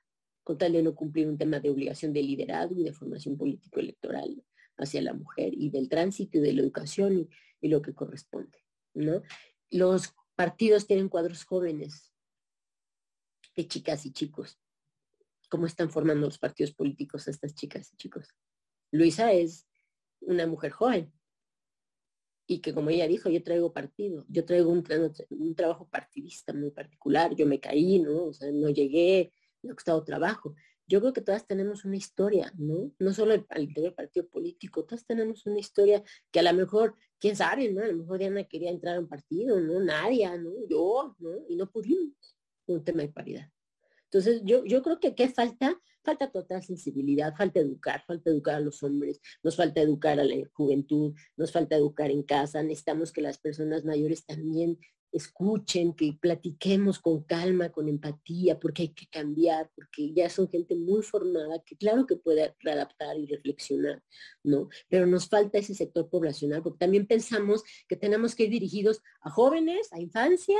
[0.44, 4.44] con tal de no cumplir un tema de obligación de liderazgo y de formación político-electoral
[4.76, 7.28] hacia la mujer y del tránsito y de la educación y,
[7.60, 8.64] y lo que corresponde,
[8.94, 9.22] ¿no?
[9.70, 12.12] Los partidos tienen cuadros jóvenes
[13.56, 14.60] de chicas y chicos.
[15.48, 18.28] ¿Cómo están formando los partidos políticos a estas chicas y chicos?
[18.92, 19.66] Luisa es
[20.20, 21.12] una mujer joven
[22.52, 24.84] y que como ella dijo, yo traigo partido, yo traigo un,
[25.54, 28.26] trabajo partidista muy particular, yo me caí, ¿no?
[28.26, 29.32] O sea, no llegué,
[29.62, 30.54] me ha costado trabajo.
[30.86, 32.92] Yo creo que todas tenemos una historia, ¿no?
[32.98, 36.52] No solo el, al interior del partido político, todas tenemos una historia que a lo
[36.52, 37.82] mejor, quién sabe, ¿no?
[37.82, 39.80] A lo mejor Diana quería entrar a un partido, ¿no?
[39.80, 40.50] Nadia, ¿no?
[40.68, 41.30] Yo, ¿no?
[41.48, 42.36] Y no pudimos.
[42.66, 43.50] Un tema de paridad.
[44.04, 48.60] Entonces, yo, yo creo que qué falta, falta total sensibilidad, falta educar, falta educar a
[48.60, 53.22] los hombres, nos falta educar a la juventud, nos falta educar en casa, necesitamos que
[53.22, 54.78] las personas mayores también
[55.12, 60.74] escuchen, que platiquemos con calma, con empatía, porque hay que cambiar, porque ya son gente
[60.74, 64.02] muy formada que claro que puede readaptar y reflexionar,
[64.42, 64.70] ¿no?
[64.88, 69.30] Pero nos falta ese sector poblacional, porque también pensamos que tenemos que ir dirigidos a
[69.30, 70.58] jóvenes, a infancia,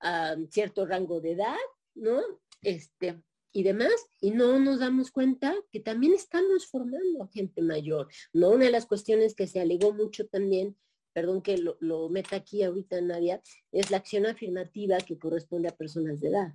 [0.00, 1.56] a cierto rango de edad,
[1.94, 2.20] ¿no?
[2.64, 3.22] este,
[3.54, 8.50] y demás, y no nos damos cuenta que también estamos formando a gente mayor, ¿no?
[8.50, 10.76] Una de las cuestiones que se alegó mucho también,
[11.12, 13.40] perdón que lo, meta aquí ahorita Nadia,
[13.70, 16.54] es la acción afirmativa que corresponde a personas de edad.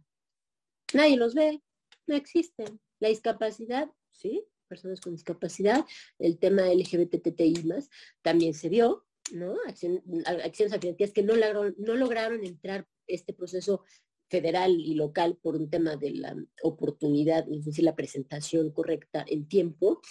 [0.93, 1.63] Nadie los ve,
[2.05, 2.81] no existen.
[2.99, 5.85] La discapacidad, sí, personas con discapacidad,
[6.19, 7.89] el tema LGBTTI más,
[8.21, 9.55] también se vio, ¿no?
[9.63, 13.85] acciones afirmativas que no lograron, no lograron entrar este proceso
[14.29, 19.47] federal y local por un tema de la oportunidad, es decir, la presentación correcta en
[19.47, 20.01] tiempo,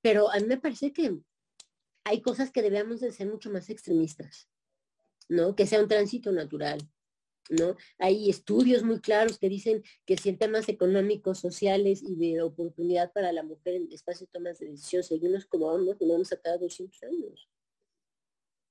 [0.00, 1.18] pero a mí me parece que
[2.04, 4.48] hay cosas que debemos de ser mucho más extremistas,
[5.28, 5.56] ¿no?
[5.56, 6.78] Que sea un tránsito natural,
[7.50, 7.76] ¿no?
[7.98, 13.12] Hay estudios muy claros que dicen que si en temas económicos, sociales y de oportunidad
[13.12, 16.40] para la mujer en espacio de tomas de decisión seguimos como vamos, nos vamos a
[16.40, 17.48] cada 200 años.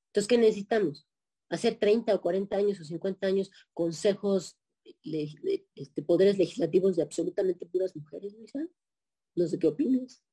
[0.08, 1.06] Entonces, ¿qué necesitamos?
[1.50, 4.58] Hacer 30 o 40 años o 50 años consejos
[5.76, 8.68] este, poderes legislativos de absolutamente puras mujeres, Luisa.
[9.36, 10.24] No sé qué opinas.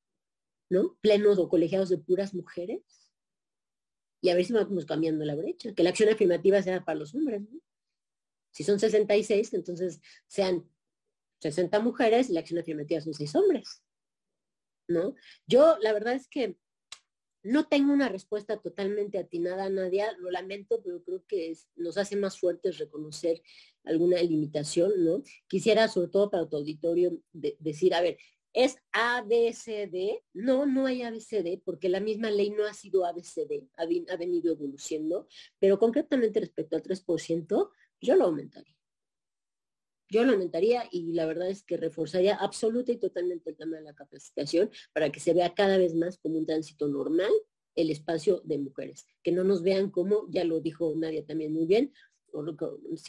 [0.70, 0.96] ¿No?
[1.00, 2.82] Plenos o colegiados de puras mujeres.
[4.22, 5.74] Y a ver si vamos cambiando la brecha.
[5.74, 7.42] Que la acción afirmativa sea para los hombres.
[8.52, 10.68] Si son 66, entonces sean
[11.40, 13.82] 60 mujeres y la acción afirmativa son 6 hombres.
[14.88, 15.14] ¿No?
[15.46, 16.56] Yo la verdad es que
[17.42, 22.38] no tengo una respuesta totalmente atinada, Nadia, lo lamento, pero creo que nos hace más
[22.38, 23.42] fuertes reconocer
[23.84, 25.22] alguna limitación, ¿no?
[25.48, 28.16] Quisiera, sobre todo para tu auditorio, decir, a ver,
[28.52, 30.22] ¿es ABCD?
[30.34, 34.52] No, no hay ABCD, porque la misma ley no ha sido ABCD, ha, ha venido
[34.52, 35.26] evolucionando,
[35.58, 37.70] pero concretamente respecto al 3%,
[38.00, 38.81] yo lo aumentaría.
[40.12, 43.82] Yo lo aumentaría y la verdad es que reforzaría absoluta y totalmente el tema de
[43.82, 47.32] la capacitación para que se vea cada vez más como un tránsito normal
[47.74, 51.64] el espacio de mujeres, que no nos vean como, ya lo dijo Nadia también muy
[51.64, 51.94] bien,
[52.30, 52.44] o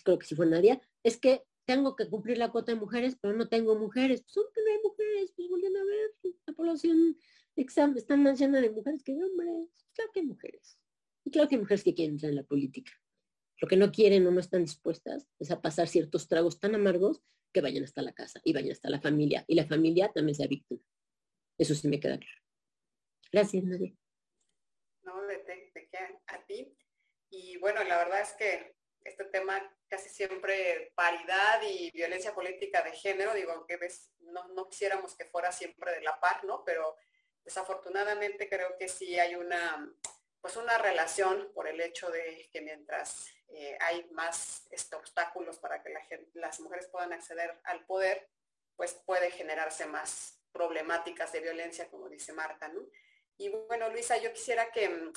[0.05, 3.35] creo que si fue Nadia, es que tengo que cumplir la cuota de mujeres, pero
[3.35, 4.21] no tengo mujeres.
[4.21, 7.17] Pues que no hay mujeres, pues volviendo a ver, la población
[7.57, 9.85] está más llena de mujeres que de hombres.
[9.93, 10.79] Claro que hay mujeres.
[11.25, 12.93] Y claro que hay mujeres que quieren entrar en la política.
[13.63, 17.23] Lo que no quieren o no están dispuestas es a pasar ciertos tragos tan amargos
[17.53, 19.45] que vayan hasta la casa y vayan hasta la familia.
[19.47, 20.81] Y la familia también sea víctima.
[21.57, 22.41] Eso sí me queda claro.
[23.31, 23.95] Gracias, Nadia.
[25.03, 25.71] No, de, de,
[26.27, 26.75] a ti.
[27.29, 29.57] Y bueno, la verdad es que este tema
[29.87, 33.79] casi siempre paridad y violencia política de género, digo, que
[34.19, 36.65] no, no quisiéramos que fuera siempre de la par, ¿no?
[36.65, 36.97] Pero
[37.45, 39.89] desafortunadamente creo que sí hay una,
[40.41, 45.83] pues una relación por el hecho de que mientras eh, hay más este, obstáculos para
[45.83, 45.93] que
[46.33, 48.29] las mujeres puedan acceder al poder,
[48.75, 52.81] pues puede generarse más problemáticas de violencia, como dice Marta, ¿no?
[53.37, 55.13] Y bueno, Luisa, yo quisiera que, mm,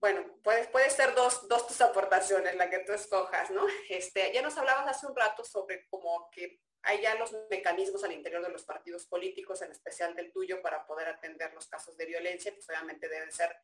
[0.00, 3.66] bueno, puede, puede ser dos, dos tus aportaciones, la que tú escojas, ¿no?
[3.90, 8.12] Este, ya nos hablabas hace un rato sobre como que hay ya los mecanismos al
[8.12, 12.06] interior de los partidos políticos, en especial del tuyo, para poder atender los casos de
[12.06, 13.54] violencia, pues obviamente deben ser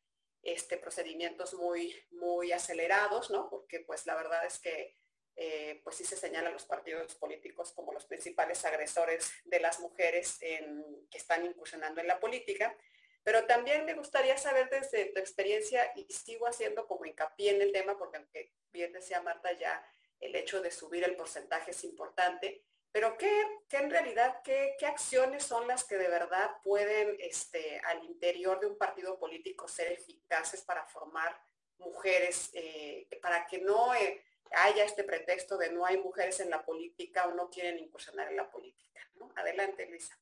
[0.46, 3.50] este, procedimientos muy, muy acelerados, ¿no?
[3.50, 4.96] Porque pues la verdad es que
[5.34, 10.38] eh, pues sí se señalan los partidos políticos como los principales agresores de las mujeres
[10.38, 12.76] que están incursionando en la política.
[13.24, 17.72] Pero también me gustaría saber desde tu experiencia, y sigo haciendo como hincapié en el
[17.72, 19.84] tema, porque aunque bien decía Marta ya,
[20.20, 22.64] el hecho de subir el porcentaje es importante,
[22.96, 23.30] pero ¿qué,
[23.72, 28.78] en realidad, qué, acciones son las que de verdad pueden este, al interior de un
[28.78, 31.38] partido político ser eficaces para formar
[31.76, 36.64] mujeres, eh, para que no, eh, haya este pretexto de no hay mujeres en la
[36.64, 39.02] política o no quieren incursionar en la política.
[39.34, 40.18] Adelante, Luisa.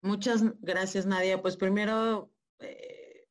[0.00, 1.42] Muchas gracias, Nadia.
[1.42, 3.28] Pues primero, eh,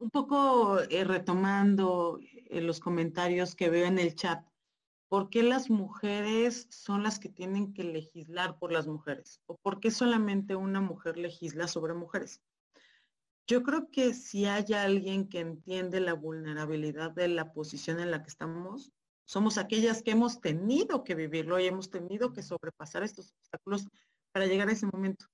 [0.00, 4.51] un poco retomando los comentarios que veo en el chat.
[5.12, 9.42] ¿Por qué las mujeres son las que tienen que legislar por las mujeres?
[9.44, 12.40] ¿O por qué solamente una mujer legisla sobre mujeres?
[13.46, 18.22] Yo creo que si hay alguien que entiende la vulnerabilidad de la posición en la
[18.22, 18.90] que estamos,
[19.26, 23.86] somos aquellas que hemos tenido que vivirlo y hemos tenido que sobrepasar estos obstáculos
[24.32, 25.26] para llegar a ese momento,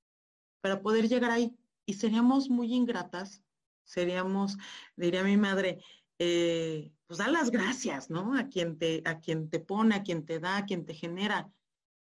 [0.60, 1.56] para poder llegar ahí.
[1.86, 3.44] Y seríamos muy ingratas,
[3.84, 4.56] seríamos,
[4.96, 5.84] diría mi madre,
[6.18, 8.36] eh, pues da las gracias, ¿no?
[8.36, 11.50] A quien, te, a quien te pone, a quien te da, a quien te genera.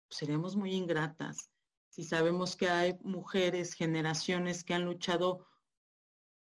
[0.08, 1.50] seríamos muy ingratas
[1.90, 5.46] si sabemos que hay mujeres, generaciones que han luchado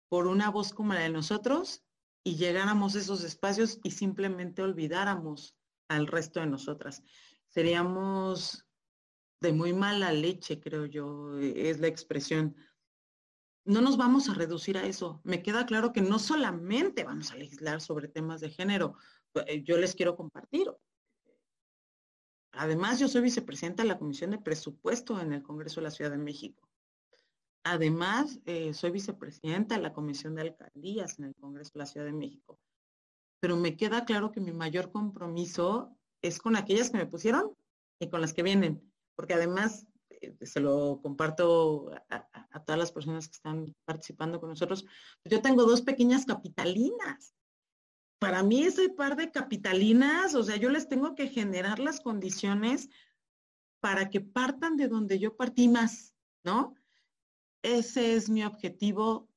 [0.08, 1.84] por una voz como la de nosotros
[2.24, 5.56] y llegáramos a esos espacios y simplemente olvidáramos
[5.88, 7.02] al resto de nosotras.
[7.48, 8.66] Seríamos
[9.40, 12.56] de muy mala leche, creo yo, es la expresión.
[13.64, 15.20] No nos vamos a reducir a eso.
[15.24, 18.96] Me queda claro que no solamente vamos a legislar sobre temas de género,
[19.46, 20.70] eh, yo les quiero compartir.
[22.52, 26.10] Además, yo soy vicepresidenta de la Comisión de Presupuesto en el Congreso de la Ciudad
[26.10, 26.68] de México.
[27.62, 32.06] Además, eh, soy vicepresidenta de la Comisión de Alcaldías en el Congreso de la Ciudad
[32.06, 32.58] de México.
[33.40, 37.54] Pero me queda claro que mi mayor compromiso es con aquellas que me pusieron
[37.98, 38.82] y con las que vienen,
[39.14, 39.86] porque además
[40.42, 44.84] se lo comparto a, todas las personas que están participando con nosotros.
[45.24, 47.34] Yo tengo dos pequeñas capitalinas.
[48.18, 52.90] Para mí ese par de capitalinas, o sea, yo les tengo que generar las condiciones
[53.80, 56.14] para que partan de donde yo partí más,
[56.44, 56.74] ¿no?
[57.62, 59.30] Ese es mi objetivo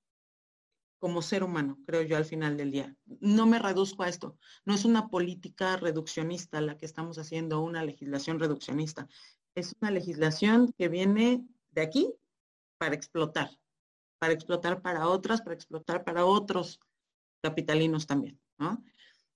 [1.00, 2.96] como ser humano, creo yo, al final del día.
[3.20, 4.38] No me reduzco a esto.
[4.64, 9.10] No es una política reduccionista la que estamos haciendo, una legislación reduccionista.
[9.56, 12.14] Es una legislación que viene de aquí
[12.78, 13.49] para explotar,
[14.20, 16.80] para explotar para otras, para explotar para otros
[17.41, 18.39] capitalinos también,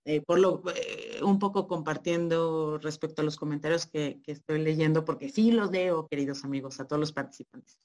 [0.06, 5.30] eh, por lo, eh, un poco compartiendo respecto a los comentarios que, estoy leyendo, porque
[5.30, 7.78] sí los leo, queridos amigos, a todos los participantes.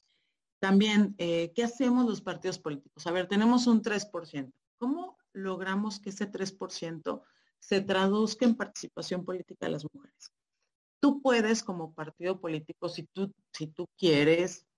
[0.61, 3.05] También, eh, ¿qué hacemos los partidos políticos?
[3.09, 4.53] A ver, tenemos un 3%.
[4.79, 7.23] ¿Cómo logramos que ese 3%
[7.59, 10.33] se traduzca en participación política de las mujeres?
[11.03, 14.69] Tú puedes, como partido político, si tú, si tú quieres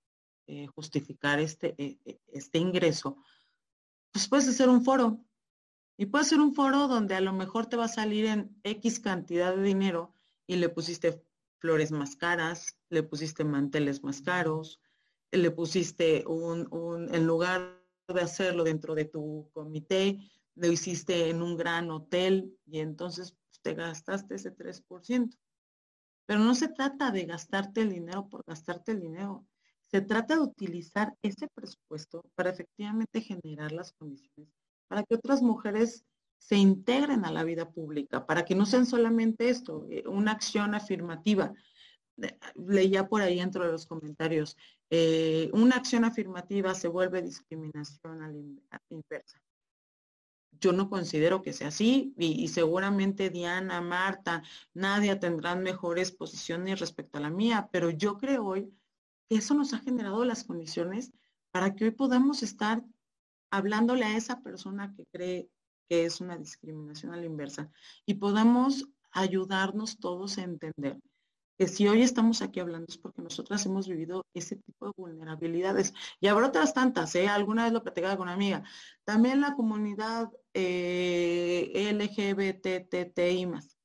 [0.46, 3.18] eh, justificar este, eh, este ingreso,
[4.10, 5.22] pues puedes hacer un foro.
[5.98, 9.00] Y puede ser un foro donde a lo mejor te va a salir en X
[9.00, 10.14] cantidad de dinero
[10.46, 11.22] y le pusiste
[11.58, 14.80] flores más caras, le pusiste manteles más caros,
[15.30, 20.18] le pusiste un, en lugar de hacerlo dentro de tu comité,
[20.54, 25.36] lo hiciste en un gran hotel y entonces te gastaste ese 3%.
[26.26, 29.46] Pero no se trata de gastarte el dinero por gastarte el dinero.
[29.90, 34.48] Se trata de utilizar ese presupuesto para efectivamente generar las condiciones
[34.88, 36.04] para que otras mujeres
[36.38, 40.74] se integren a la vida pública, para que no sean solamente esto, eh, una acción
[40.74, 41.52] afirmativa,
[42.54, 44.56] leía por ahí entre los comentarios,
[44.90, 49.40] eh, una acción afirmativa se vuelve discriminación a la inversa.
[50.60, 54.42] Yo no considero que sea así y, seguramente Diana, Marta,
[54.72, 58.72] Nadia tendrán mejores posiciones respecto a la mía, pero yo creo hoy
[59.28, 61.12] que eso nos ha generado las condiciones
[61.50, 62.82] para que hoy podamos estar
[63.50, 65.48] hablándole a esa persona que cree
[65.88, 67.70] que es una discriminación a la inversa
[68.06, 70.98] y podamos ayudarnos todos a entender
[71.56, 75.94] que si hoy estamos aquí hablando es porque nosotras hemos vivido ese tipo de vulnerabilidades.
[76.20, 77.28] Y habrá otras tantas, ¿eh?
[77.28, 78.64] Alguna vez lo platicaba con una amiga.
[79.04, 81.92] También la comunidad eh,
[83.46, 83.78] más.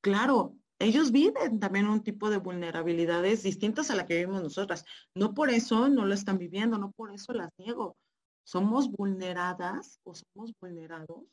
[0.00, 4.84] Claro, ellos viven también un tipo de vulnerabilidades distintas a la que vivimos nosotras.
[5.14, 7.96] No por eso no lo están viviendo, no por eso las niego.
[8.44, 11.24] Somos vulneradas o somos vulnerados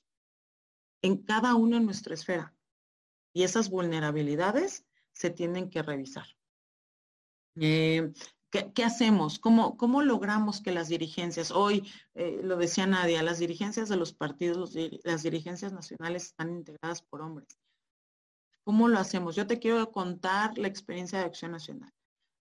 [1.01, 2.55] en cada uno en nuestra esfera.
[3.33, 6.25] Y esas vulnerabilidades se tienen que revisar.
[7.55, 8.11] Eh,
[8.73, 9.39] ¿qué, hacemos?
[9.39, 14.13] ¿Cómo, ¿Cómo, logramos que las dirigencias, hoy eh, lo decía Nadia, las dirigencias de los
[14.13, 14.73] partidos,
[15.03, 17.47] las dirigencias nacionales están integradas por hombres?
[18.63, 19.35] ¿Cómo lo hacemos?
[19.35, 21.91] Yo te quiero contar la experiencia de Acción Nacional.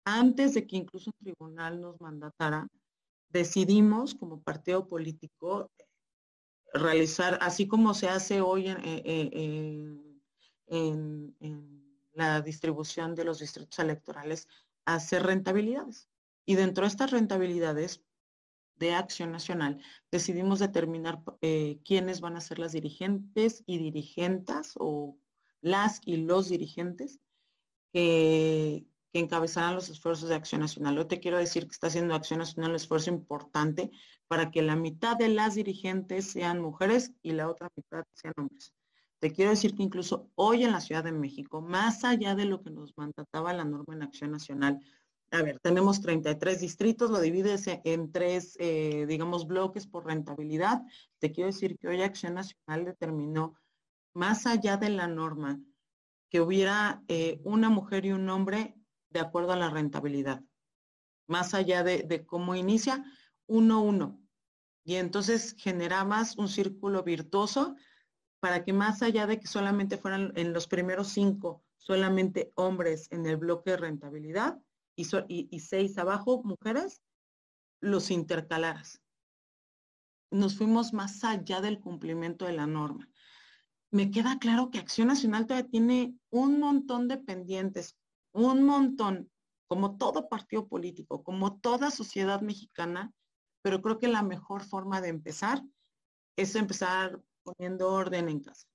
[0.05, 2.67] Antes de que incluso un tribunal nos mandatara,
[3.29, 5.71] decidimos como partido político
[6.73, 8.79] realizar, así como se hace hoy en,
[10.67, 11.79] en
[12.13, 14.47] la distribución de los distritos electorales
[14.95, 16.09] hacer rentabilidades.
[16.45, 18.03] Y dentro de estas rentabilidades,
[18.79, 25.17] de Acción Nacional decidimos determinar eh, quiénes van a ser las dirigentes y dirigentas o
[25.61, 27.19] las y los dirigentes
[27.93, 30.95] que, que encabezarán los esfuerzos de Acción Nacional.
[30.95, 33.91] Yo te quiero decir que está haciendo Acción Nacional un esfuerzo importante
[34.27, 38.73] para que la mitad de las dirigentes sean mujeres y la otra mitad sean hombres.
[39.19, 42.61] Te quiero decir que incluso hoy en la Ciudad de México, más allá de lo
[42.61, 44.79] que nos mandataba la norma en Acción Nacional,
[45.31, 50.81] a ver, tenemos 33 distritos, lo divides en tres, eh, digamos, bloques por rentabilidad.
[51.19, 53.55] Te quiero decir que hoy Acción Nacional determinó,
[54.13, 55.61] más allá de la norma,
[56.29, 58.75] que hubiera eh, una mujer y un hombre
[59.09, 60.43] de acuerdo a la rentabilidad.
[61.27, 63.03] Más allá de, cómo inicia,
[63.45, 64.19] uno, uno.
[64.83, 67.75] Y entonces generabas un círculo virtuoso
[68.39, 73.25] para que más allá de que solamente fueran en los primeros cinco, solamente hombres en
[73.25, 74.59] el bloque de rentabilidad,
[75.27, 77.01] y, seis abajo, mujeres,
[77.79, 79.01] los intercalaras.
[80.29, 83.09] Nos fuimos más allá del cumplimiento de la norma.
[83.91, 87.97] Me queda claro que Acción Nacional todavía tiene un montón de pendientes,
[88.33, 89.31] un montón,
[89.67, 93.13] como todo partido político, como toda sociedad mexicana,
[93.61, 95.63] pero creo que la mejor forma de empezar
[96.35, 97.21] es empezar
[97.53, 98.67] poniendo orden en casa.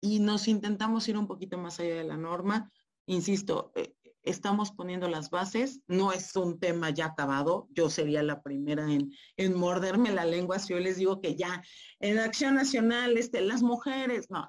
[0.00, 2.70] Y nos intentamos ir un poquito más allá de la norma.
[3.06, 8.42] Insisto, eh, estamos poniendo las bases, no es un tema ya acabado, yo sería la
[8.42, 11.62] primera en, en morderme la lengua si yo les digo que ya
[12.00, 14.48] en Acción Nacional, este, las mujeres, no,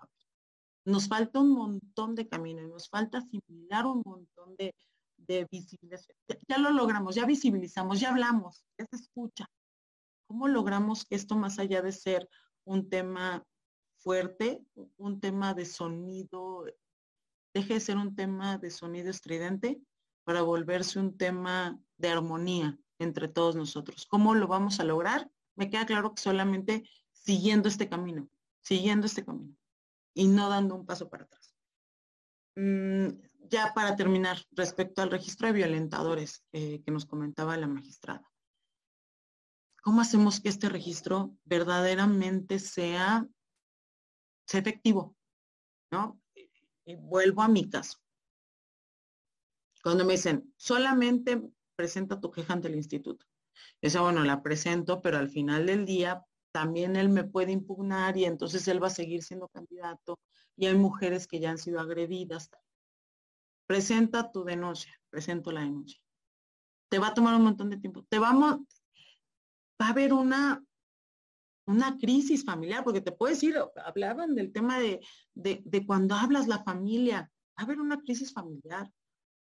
[0.85, 4.73] nos falta un montón de camino y nos falta asimilar un montón de,
[5.17, 6.17] de visibilización.
[6.47, 9.47] Ya, lo logramos, ya visibilizamos, ya hablamos, ya se escucha.
[10.27, 12.29] ¿Cómo logramos que esto más allá de ser
[12.65, 13.43] un tema
[14.05, 14.63] fuerte,
[14.97, 16.63] un tema de sonido
[17.55, 19.81] deje de ser un tema de sonido estridente
[20.25, 24.05] para volverse un tema de armonía entre todos nosotros.
[24.05, 25.31] ¿Cómo lo vamos a lograr?
[25.55, 28.29] Me queda claro que solamente siguiendo este camino,
[28.61, 29.55] siguiendo este camino
[30.13, 31.55] y no dando un paso para atrás.
[32.57, 33.07] Mm,
[33.49, 38.31] ya para terminar, respecto al registro de violentadores eh, que nos comentaba la magistrada.
[39.81, 43.27] ¿Cómo hacemos que este registro verdaderamente sea,
[44.45, 45.15] sea efectivo?
[45.91, 46.19] ¿no?
[46.85, 47.99] y vuelvo a mi caso.
[49.83, 51.41] Cuando me dicen, solamente
[51.75, 53.25] presenta tu queja ante el instituto.
[53.81, 58.25] Esa, bueno, la presento, pero al final del día también él me puede impugnar y
[58.25, 60.19] entonces él va a seguir siendo candidato
[60.55, 62.49] y hay mujeres que ya han sido agredidas.
[63.67, 65.99] Presenta tu denuncia, presento la denuncia.
[66.89, 68.05] Te va a tomar un montón de tiempo.
[68.09, 68.61] Te vamos,
[69.81, 70.63] va a haber una
[71.65, 75.01] una crisis familiar, porque te puedo decir, hablaban del tema de,
[75.33, 78.91] de, cuando hablas la familia, va a haber una crisis familiar.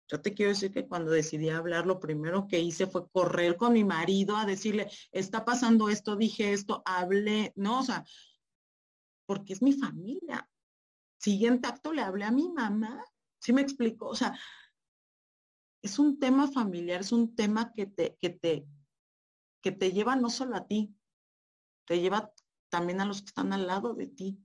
[0.09, 3.73] Yo te quiero decir que cuando decidí hablar, lo primero que hice fue correr con
[3.73, 8.05] mi marido a decirle, está pasando esto, dije esto, hablé, no, o sea,
[9.27, 10.49] porque es mi familia.
[11.19, 13.05] Siguiente acto le hablé a mi mamá,
[13.39, 14.09] ¿sí me explico?
[14.09, 14.39] O sea,
[15.83, 18.67] es un tema familiar, es un tema que te, que te,
[19.63, 20.95] que te lleva no solo a ti,
[21.91, 22.33] te lleva
[22.69, 24.39] también a los que están al lado de ti.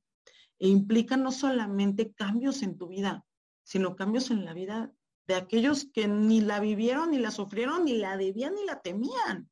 [0.58, 3.24] E implica no solamente cambios en tu vida,
[3.62, 4.92] sino cambios en la vida
[5.28, 9.48] de aquellos que ni la vivieron, ni la sufrieron, ni la debían, ni la temían.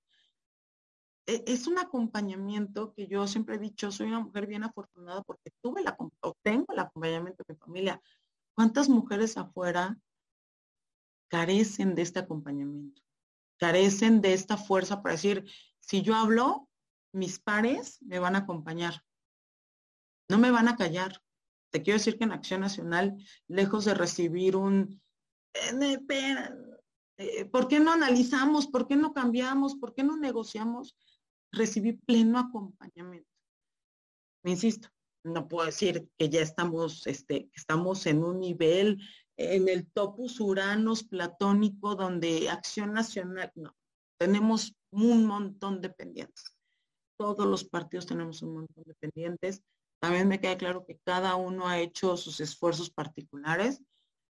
[1.27, 5.51] E, es un acompañamiento que yo siempre he dicho, soy una mujer bien afortunada porque
[5.61, 8.01] tuve la, o tengo el acompañamiento de mi familia.
[8.55, 9.99] ¿Cuántas mujeres afuera
[11.27, 13.03] carecen de este acompañamiento?
[13.57, 15.45] Carecen de esta fuerza para decir,
[15.79, 16.67] si yo hablo,
[17.13, 19.03] mis pares me van a acompañar.
[20.29, 21.21] No me van a callar.
[21.71, 23.15] Te quiero decir que en Acción Nacional,
[23.47, 25.01] lejos de recibir un,
[25.53, 28.67] eh, ¿por qué no analizamos?
[28.67, 29.75] ¿Por qué no cambiamos?
[29.75, 30.95] ¿Por qué no negociamos?
[31.51, 33.29] Recibí pleno acompañamiento.
[34.43, 34.89] Insisto,
[35.23, 39.01] no puedo decir que ya estamos, este, estamos en un nivel,
[39.37, 43.75] en el topus uranos platónico, donde Acción Nacional, no,
[44.19, 46.52] tenemos un montón de pendientes
[47.17, 49.63] todos los partidos tenemos un montón de pendientes.
[49.99, 53.81] También me queda claro que cada uno ha hecho sus esfuerzos particulares.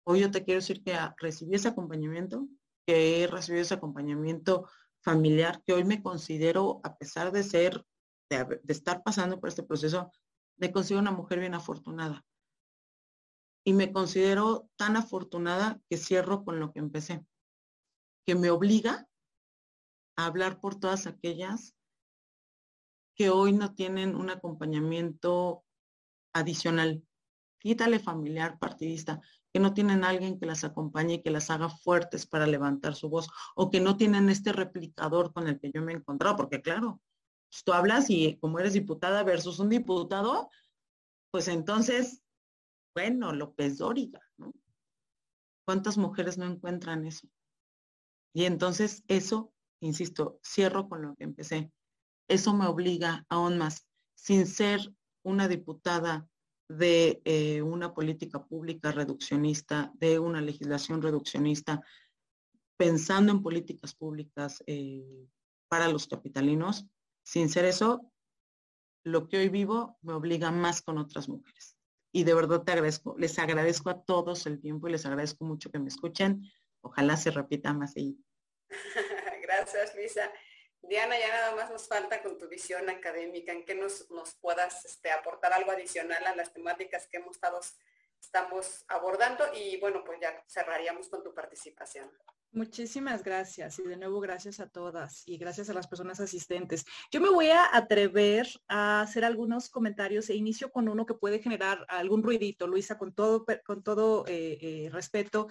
[0.07, 2.47] Hoy yo te quiero decir que recibí ese acompañamiento,
[2.87, 4.69] que he recibido ese acompañamiento
[5.03, 7.85] familiar, que hoy me considero, a pesar de ser,
[8.31, 10.11] de, de estar pasando por este proceso,
[10.57, 12.25] me considero una mujer bien afortunada.
[13.67, 17.25] Y me considero tan afortunada que cierro con lo que empecé,
[18.27, 19.09] que me obliga
[20.17, 21.75] a hablar por todas aquellas
[23.15, 25.65] que hoy no tienen un acompañamiento
[26.32, 27.03] adicional.
[27.59, 29.20] Quítale familiar, partidista,
[29.53, 33.09] que no tienen alguien que las acompañe y que las haga fuertes para levantar su
[33.09, 36.61] voz, o que no tienen este replicador con el que yo me he encontrado, porque
[36.61, 37.01] claro,
[37.49, 40.51] pues, tú hablas y como eres diputada versus un diputado,
[41.31, 42.23] pues entonces,
[42.95, 44.53] bueno, López Dóriga, ¿no?
[45.65, 47.28] ¿Cuántas mujeres no encuentran eso?
[48.35, 51.73] Y entonces eso, insisto, cierro con lo que empecé.
[52.29, 54.81] Eso me obliga aún más, sin ser
[55.23, 56.29] una diputada
[56.69, 61.83] de eh, una política pública reduccionista, de una legislación reduccionista,
[62.77, 65.29] pensando en políticas públicas eh,
[65.69, 66.87] para los capitalinos,
[67.23, 68.11] sin ser eso,
[69.05, 71.77] lo que hoy vivo me obliga más con otras mujeres.
[72.13, 75.71] Y de verdad te agradezco, les agradezco a todos el tiempo y les agradezco mucho
[75.71, 76.43] que me escuchen.
[76.81, 78.17] Ojalá se repita más ahí.
[79.43, 80.31] Gracias, Lisa.
[80.89, 84.06] Diana, ya nada más nos falta con tu visión académica, en que nos,
[84.40, 87.61] puedas este, aportar algo adicional a las temáticas que hemos estado
[88.20, 92.11] estamos abordando y bueno, pues ya cerraríamos con tu participación.
[92.52, 96.85] Muchísimas gracias y de nuevo gracias a todas y gracias a las personas asistentes.
[97.11, 101.40] Yo me voy a atrever a hacer algunos comentarios e inicio con uno que puede
[101.40, 105.48] generar algún ruidito, Luisa, con todo, con todo eh, eh, respeto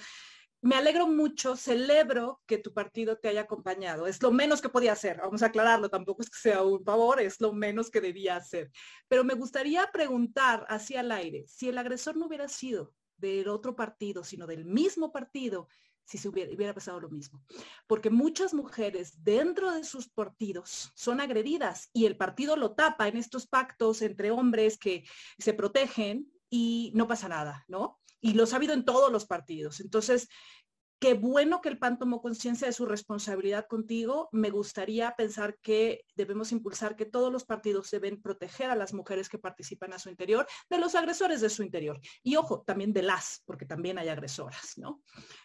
[0.63, 4.07] me alegro mucho, celebro que tu partido te haya acompañado.
[4.07, 5.17] Es lo menos que podía hacer.
[5.17, 8.71] Vamos a aclararlo, tampoco es que sea un favor, es lo menos que debía hacer.
[9.09, 13.75] Pero me gustaría preguntar hacia el aire, si el agresor no hubiera sido del otro
[13.75, 15.67] partido, sino del mismo partido,
[16.05, 17.43] si se hubiera, hubiera pasado lo mismo.
[17.85, 23.17] Porque muchas mujeres dentro de sus partidos son agredidas y el partido lo tapa en
[23.17, 25.03] estos pactos entre hombres que
[25.37, 27.99] se protegen y no pasa nada, ¿no?
[28.23, 29.81] Y lo ha habido en todos los partidos.
[29.81, 30.29] Entonces,
[31.03, 34.29] qué bueno que el PAN tomó conciencia de su responsabilidad contigo.
[34.31, 39.27] Me gustaría pensar que debemos impulsar que todos los partidos deben proteger a las mujeres
[39.27, 41.99] que participan a su interior de los agresores de su interior.
[42.23, 45.01] Y ojo, también de las, porque también hay agresoras, ¿no?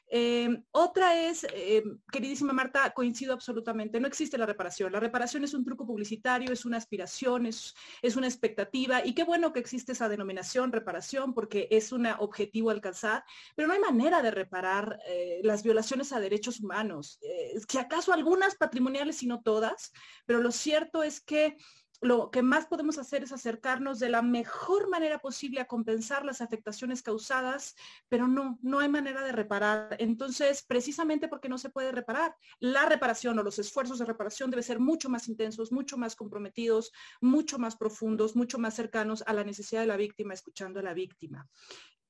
[0.06, 4.92] Em, otra es, em, queridísima Marta, coincido absolutamente, no existe la reparación.
[4.92, 9.24] La reparación es un truco publicitario, es una aspiración, es, es una expectativa y qué
[9.24, 13.24] bueno que existe esa denominación, reparación, porque es un objetivo alcanzar,
[13.56, 18.12] pero no hay manera de reparar eh, las violaciones a derechos humanos, eh, que acaso
[18.12, 19.92] algunas patrimoniales y no todas,
[20.26, 21.56] pero lo cierto es que
[22.00, 26.40] lo que más podemos hacer es acercarnos de la mejor manera posible a compensar las
[26.40, 27.74] afectaciones causadas,
[28.08, 29.96] pero no, no hay manera de reparar.
[29.98, 34.62] Entonces, precisamente porque no se puede reparar, la reparación o los esfuerzos de reparación deben
[34.62, 39.42] ser mucho más intensos, mucho más comprometidos, mucho más profundos, mucho más cercanos a la
[39.42, 41.48] necesidad de la víctima, escuchando a la víctima.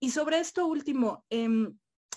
[0.01, 1.49] Y sobre esto último, eh,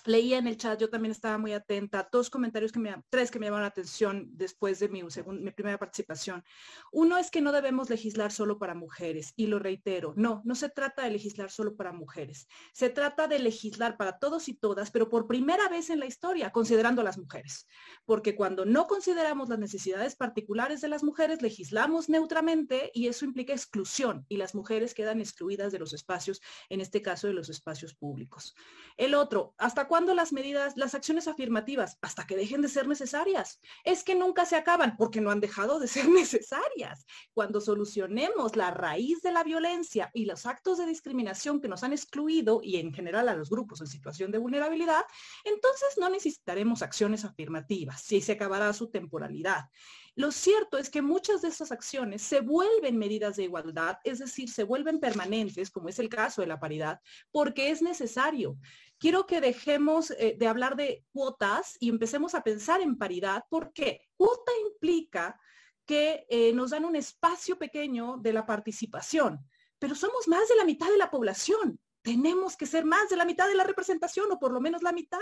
[0.04, 3.38] leía en el chat, yo también estaba muy atenta, dos comentarios que me, tres que
[3.38, 6.44] me llamaron la atención después de mi, mi primera participación.
[6.90, 10.68] Uno es que no debemos legislar solo para mujeres, y lo reitero, no, no se
[10.68, 15.08] trata de legislar solo para mujeres, se trata de legislar para todos y todas, pero
[15.08, 17.68] por primera vez en la historia, considerando a las mujeres,
[18.04, 23.52] porque cuando no consideramos las necesidades particulares de las mujeres, legislamos neutramente y eso implica
[23.52, 27.94] exclusión, y las mujeres quedan excluidas de los espacios, en este caso de los espacios
[27.94, 28.56] públicos.
[28.96, 31.98] El otro, hasta cuándo las medidas, las acciones afirmativas?
[32.00, 33.60] Hasta que dejen de ser necesarias.
[33.84, 37.06] Es que nunca se acaban porque no han dejado de ser necesarias.
[37.34, 41.92] Cuando solucionemos la raíz de la violencia y los actos de discriminación que nos han
[41.92, 45.04] excluido y en general a los grupos en situación de vulnerabilidad,
[45.44, 49.70] entonces no necesitaremos acciones afirmativas si se acabará su temporalidad.
[50.14, 54.50] Lo cierto es que muchas de esas acciones se vuelven medidas de igualdad, es decir,
[54.50, 58.58] se vuelven permanentes, como es el caso de la paridad, porque es necesario.
[58.98, 64.02] Quiero que dejemos eh, de hablar de cuotas y empecemos a pensar en paridad, porque
[64.16, 65.40] cuota implica
[65.86, 69.40] que eh, nos dan un espacio pequeño de la participación,
[69.78, 73.24] pero somos más de la mitad de la población tenemos que ser más de la
[73.24, 75.18] mitad de la representación o por lo menos la mitad.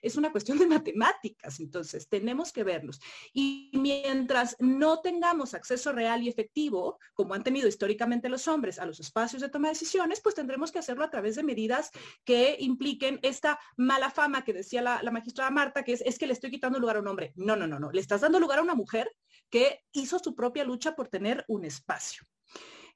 [0.00, 3.00] Es una cuestión de matemáticas, entonces tenemos que verlos.
[3.32, 8.86] Y mientras no tengamos acceso real y efectivo, como han tenido históricamente los hombres a
[8.86, 11.90] los espacios de toma de decisiones, pues tendremos que hacerlo a través de medidas
[12.24, 16.32] que impliquen esta mala fama que decía la, magistrada Marta, que es, es que le
[16.32, 17.32] estoy quitando lugar a un hombre.
[17.36, 17.92] No, no, no, no.
[17.92, 19.10] Le estás dando lugar a una mujer
[19.50, 22.24] que hizo su propia lucha por tener un espacio.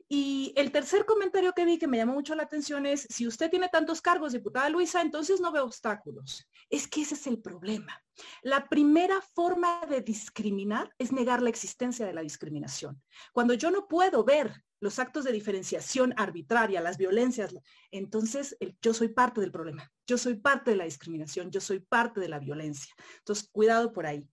[0.08, 3.50] Y el tercer comentario que vi que me llamó mucho la atención es, si usted
[3.50, 6.46] tiene tantos cargos, diputada Luisa, entonces no ve obstáculos.
[6.70, 8.00] Es que ese es el problema.
[8.42, 13.02] La primera forma de discriminar es negar la existencia de la discriminación.
[13.32, 17.54] Cuando yo no puedo ver los actos de diferenciación arbitraria, las violencias,
[17.90, 19.90] entonces yo soy parte del problema.
[20.06, 22.94] Yo soy parte de la discriminación, yo soy parte de la violencia.
[23.18, 24.24] Entonces, cuidado por ahí.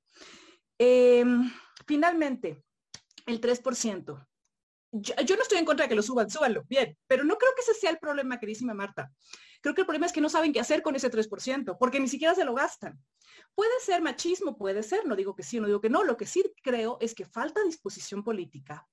[0.77, 1.51] Em,
[1.87, 2.63] finalmente,
[3.25, 4.27] el 3%.
[4.93, 7.61] Yo, no estoy en contra de que lo suban, súbanlo, bien, pero no creo que
[7.61, 9.11] ese sea el problema, queridísima Marta.
[9.61, 12.07] Creo que el problema es que no saben qué hacer con ese 3%, porque ni
[12.07, 12.99] siquiera se lo gastan.
[13.55, 16.27] Puede ser machismo, puede ser, no digo que sí, no digo que no, lo que
[16.27, 18.87] sí creo es que falta disposición política,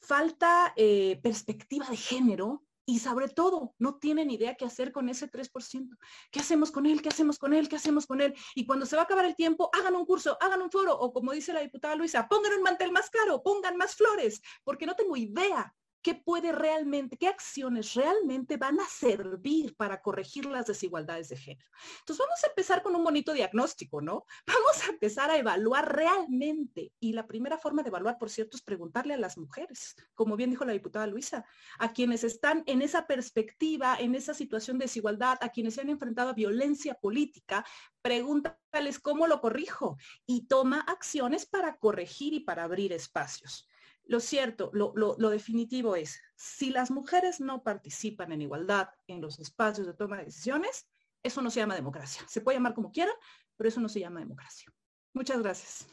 [0.00, 5.30] falta eh, perspectiva de género y sobre todo no tienen idea qué hacer con ese
[5.30, 5.98] 3%.
[6.30, 7.02] ¿Qué hacemos con él?
[7.02, 7.68] ¿Qué hacemos con él?
[7.68, 8.34] ¿Qué hacemos con él?
[8.54, 11.12] Y cuando se va a acabar el tiempo, hagan un curso, hagan un foro o
[11.12, 14.96] como dice la diputada Luisa, pongan un mantel más caro, pongan más flores, porque no
[14.96, 21.28] tengo idea qué puede realmente, qué acciones realmente van a servir para corregir las desigualdades
[21.28, 21.68] de género.
[22.00, 24.24] Entonces vamos a empezar con un bonito diagnóstico, ¿no?
[24.46, 26.92] Vamos a empezar a evaluar realmente.
[27.00, 30.50] Y la primera forma de evaluar, por cierto, es preguntarle a las mujeres, como bien
[30.50, 31.44] dijo la diputada Luisa,
[31.78, 35.90] a quienes están en esa perspectiva, en esa situación de desigualdad, a quienes se han
[35.90, 37.64] enfrentado a violencia política,
[38.02, 39.96] pregúntales cómo lo corrijo
[40.26, 43.68] y toma acciones para corregir y para abrir espacios.
[44.08, 49.86] Lo cierto, lo, definitivo es, si las mujeres no participan en igualdad en los espacios
[49.86, 50.88] de toma de decisiones,
[51.22, 52.22] eso no se llama democracia.
[52.26, 53.12] Se puede llamar como quiera,
[53.58, 54.72] pero eso no se llama democracia.
[55.12, 55.86] Muchas gracias.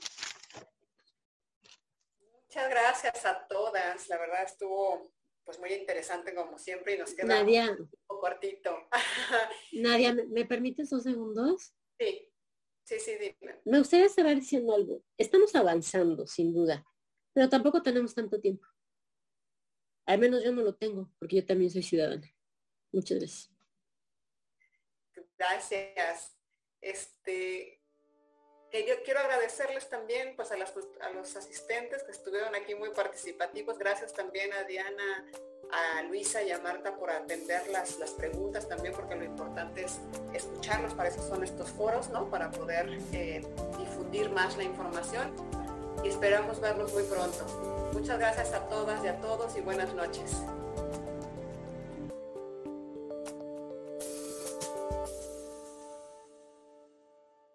[2.44, 4.08] Muchas gracias a todas.
[4.08, 5.12] La verdad estuvo
[5.44, 8.78] pues muy interesante como siempre y nos queda Nadia, un poco cortito.
[9.74, 11.74] Nadia, ¿me, permites dos segundos?
[12.00, 12.32] Sí,
[12.86, 13.60] sí, sí, dime.
[13.66, 15.02] Me gustaría cerrar diciendo algo.
[15.18, 16.86] Estamos avanzando, sin duda
[17.36, 18.66] pero tampoco tenemos tanto tiempo.
[20.06, 22.34] Al menos yo no lo tengo, porque yo también soy ciudadana.
[22.94, 23.52] Muchas gracias.
[25.38, 26.38] Gracias.
[26.80, 27.82] Este,
[28.72, 33.78] que yo quiero agradecerles también pues, a, a los asistentes que estuvieron aquí muy participativos.
[33.78, 35.30] Gracias también a Diana,
[35.72, 40.00] a Luisa y a Marta por atender las, las preguntas también, porque lo importante es
[40.34, 40.94] escucharlos.
[40.94, 42.30] Para eso son estos foros, ¿no?
[42.30, 43.42] Para poder eh,
[43.78, 45.75] difundir más la información
[46.06, 47.92] y esperamos verlos muy pronto.
[47.92, 50.44] Muchas gracias a todas y a todos y buenas noches.